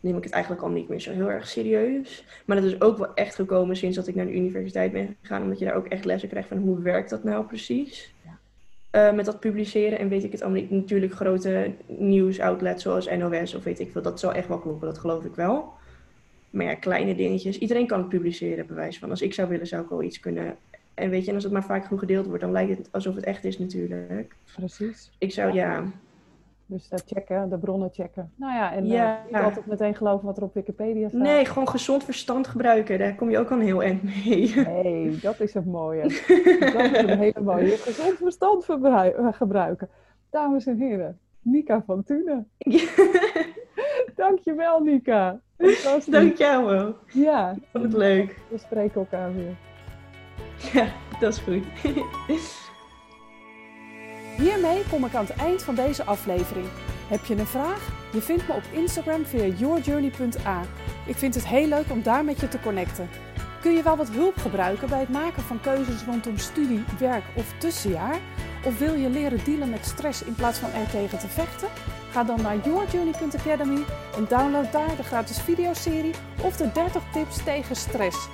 neem 0.01 0.17
ik 0.17 0.25
het 0.25 0.33
eigenlijk 0.33 0.63
al 0.63 0.71
niet 0.71 0.89
meer 0.89 1.01
zo 1.01 1.13
heel 1.13 1.31
erg 1.31 1.49
serieus. 1.49 2.25
Maar 2.45 2.57
dat 2.57 2.65
is 2.65 2.81
ook 2.81 2.99
wel 2.99 3.15
echt 3.15 3.35
gekomen 3.35 3.77
sinds 3.77 3.97
dat 3.97 4.07
ik 4.07 4.15
naar 4.15 4.27
de 4.27 4.35
universiteit 4.35 4.93
ben 4.93 5.17
gegaan. 5.21 5.43
Omdat 5.43 5.59
je 5.59 5.65
daar 5.65 5.75
ook 5.75 5.87
echt 5.87 6.05
lessen 6.05 6.29
krijgt 6.29 6.49
van 6.49 6.59
hoe 6.59 6.83
werkt 6.83 7.11
dat 7.11 7.25
nou 7.25 7.45
precies. 7.45 8.15
Ja. 8.25 8.39
Uh, 9.09 9.17
met 9.17 9.25
dat 9.25 9.41
publiceren 9.41 9.99
en 9.99 10.09
weet 10.09 10.25
ik 10.25 10.33
het 10.33 10.43
allemaal 10.43 10.61
niet. 10.61 10.71
Natuurlijk 10.71 11.13
grote 11.13 11.73
nieuwsoutlets 11.87 12.83
zoals 12.83 13.09
NOS 13.17 13.55
of 13.55 13.65
weet 13.65 13.81
ik 13.81 13.93
veel. 13.93 14.03
Dat 14.03 14.21
zal 14.21 14.33
echt 14.33 14.49
wel 14.49 14.59
kloppen, 14.59 14.89
dat 14.89 14.99
geloof 14.99 15.25
ik 15.25 15.35
wel. 15.35 15.73
Maar 16.51 16.67
ja, 16.67 16.75
kleine 16.75 17.15
dingetjes. 17.15 17.59
Iedereen 17.59 17.87
kan 17.87 17.99
het 17.99 18.09
publiceren, 18.09 18.67
bewijs 18.67 18.99
van. 18.99 19.11
Als 19.11 19.23
ik 19.23 19.35
zou 19.35 19.49
willen, 19.49 19.67
zou 19.67 19.83
ik 19.83 19.89
wel 19.89 20.03
iets 20.03 20.21
kunnen. 20.21 20.57
En 20.95 21.11
weet 21.11 21.23
je, 21.23 21.29
en 21.29 21.35
als 21.35 21.45
het 21.45 21.53
maar 21.53 21.65
vaak 21.65 21.85
genoeg 21.85 22.01
gedeeld 22.01 22.27
wordt, 22.27 22.41
dan 22.41 22.53
lijkt 22.53 22.79
het 22.79 22.89
alsof 22.91 23.15
het 23.15 23.25
echt 23.25 23.45
is 23.45 23.59
natuurlijk. 23.59 24.35
Precies. 24.57 25.11
Ik 25.19 25.33
zou, 25.33 25.53
ja 25.53 25.85
dus 26.71 26.89
dat 26.89 27.03
checken, 27.07 27.49
de 27.49 27.59
bronnen 27.59 27.91
checken. 27.93 28.33
Nou 28.37 28.55
ja, 28.55 28.73
en 28.73 28.87
ja. 28.87 29.19
Uh, 29.19 29.33
niet 29.33 29.43
altijd 29.43 29.67
meteen 29.67 29.95
geloven 29.95 30.27
wat 30.27 30.37
er 30.37 30.43
op 30.43 30.55
Wikipedia 30.55 31.09
staat. 31.09 31.21
Nee, 31.21 31.45
gewoon 31.45 31.69
gezond 31.69 32.05
verstand 32.05 32.47
gebruiken. 32.47 32.99
Daar 32.99 33.15
kom 33.15 33.31
je 33.31 33.39
ook 33.39 33.51
al 33.51 33.57
een 33.57 33.63
heel 33.63 33.83
eind 33.83 34.03
mee. 34.03 34.55
Nee, 34.55 35.19
dat 35.19 35.41
is 35.41 35.55
het 35.55 35.67
mooie. 35.67 36.03
dat 36.73 36.93
is 36.93 37.03
een 37.03 37.19
hele 37.19 37.41
mooie. 37.41 37.77
Gezond 37.77 38.17
verstand 38.17 38.69
eh, 38.69 39.27
gebruiken. 39.33 39.89
Dames 40.31 40.67
en 40.67 40.77
heren, 40.77 41.19
Nika 41.43 41.83
van 41.87 42.03
Tune. 42.03 42.45
Dankjewel, 44.17 44.81
Nika. 44.81 45.41
Dank 46.07 46.37
jou 46.37 46.65
wel. 46.65 46.97
Ja. 47.07 47.51
Ik 47.51 47.63
vond 47.73 47.85
het 47.85 47.93
leuk. 47.93 48.39
We 48.49 48.59
spreken 48.59 49.01
elkaar 49.01 49.35
weer. 49.35 49.57
Ja, 50.73 50.87
dat 51.21 51.33
is 51.33 51.39
goed. 51.39 51.65
Hiermee 54.41 54.83
kom 54.91 55.05
ik 55.05 55.15
aan 55.15 55.25
het 55.25 55.37
eind 55.37 55.63
van 55.63 55.75
deze 55.75 56.05
aflevering. 56.05 56.67
Heb 57.09 57.25
je 57.25 57.37
een 57.37 57.47
vraag? 57.47 57.89
Je 58.13 58.21
vindt 58.21 58.49
me 58.49 58.55
op 58.55 58.63
Instagram 58.71 59.27
via 59.27 59.45
yourjourney.a. 59.45 60.61
Ik 61.07 61.17
vind 61.17 61.35
het 61.35 61.47
heel 61.47 61.67
leuk 61.67 61.91
om 61.91 62.03
daar 62.03 62.25
met 62.25 62.41
je 62.41 62.49
te 62.49 62.61
connecten. 62.61 63.09
Kun 63.61 63.73
je 63.73 63.83
wel 63.83 63.97
wat 63.97 64.11
hulp 64.11 64.37
gebruiken 64.37 64.89
bij 64.89 65.01
het 65.01 65.09
maken 65.09 65.43
van 65.43 65.61
keuzes 65.61 66.05
rondom 66.05 66.39
studie, 66.39 66.85
werk 66.99 67.25
of 67.35 67.53
tussenjaar? 67.59 68.19
Of 68.65 68.79
wil 68.79 68.95
je 68.95 69.11
leren 69.11 69.45
dealen 69.45 69.71
met 69.71 69.87
stress 69.87 70.23
in 70.23 70.35
plaats 70.35 70.59
van 70.59 70.71
er 70.73 70.91
tegen 70.91 71.19
te 71.19 71.29
vechten? 71.29 71.69
Ga 72.11 72.25
dan 72.25 72.43
naar 72.43 72.57
yourjourney.academy 72.65 73.85
en 74.17 74.27
download 74.29 74.73
daar 74.73 74.97
de 74.97 75.03
gratis 75.03 75.41
videoserie 75.41 76.15
of 76.43 76.57
de 76.57 76.73
30 76.73 77.03
tips 77.13 77.45
tegen 77.45 77.77
stress. 77.77 78.29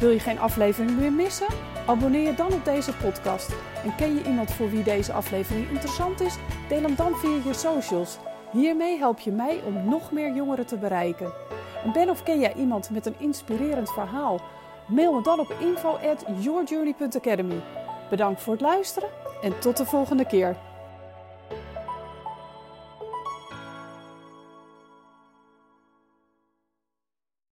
Wil 0.00 0.10
je 0.10 0.20
geen 0.20 0.38
aflevering 0.38 0.98
meer 0.98 1.12
missen? 1.12 1.71
Abonneer 1.86 2.26
je 2.26 2.34
dan 2.34 2.52
op 2.52 2.64
deze 2.64 2.96
podcast. 2.96 3.54
En 3.84 3.94
ken 3.94 4.14
je 4.14 4.24
iemand 4.24 4.52
voor 4.52 4.70
wie 4.70 4.82
deze 4.82 5.12
aflevering 5.12 5.70
interessant 5.70 6.20
is? 6.20 6.36
Deel 6.68 6.82
hem 6.82 6.94
dan 6.94 7.14
via 7.14 7.38
je 7.44 7.52
socials. 7.52 8.18
Hiermee 8.52 8.98
help 8.98 9.18
je 9.18 9.30
mij 9.30 9.60
om 9.64 9.88
nog 9.88 10.12
meer 10.12 10.34
jongeren 10.34 10.66
te 10.66 10.76
bereiken. 10.76 11.32
En 11.84 11.92
ben 11.92 12.10
of 12.10 12.22
ken 12.22 12.40
jij 12.40 12.54
iemand 12.54 12.90
met 12.90 13.06
een 13.06 13.14
inspirerend 13.18 13.90
verhaal? 13.90 14.40
Mail 14.86 15.12
me 15.12 15.22
dan 15.22 15.40
op 15.40 15.54
info@yourjourney.academy. 15.60 17.60
Bedankt 18.10 18.42
voor 18.42 18.52
het 18.52 18.62
luisteren 18.62 19.08
En 19.42 19.58
tot 19.58 19.76
de 19.76 19.84
volgende 19.84 20.26
keer. 20.26 20.56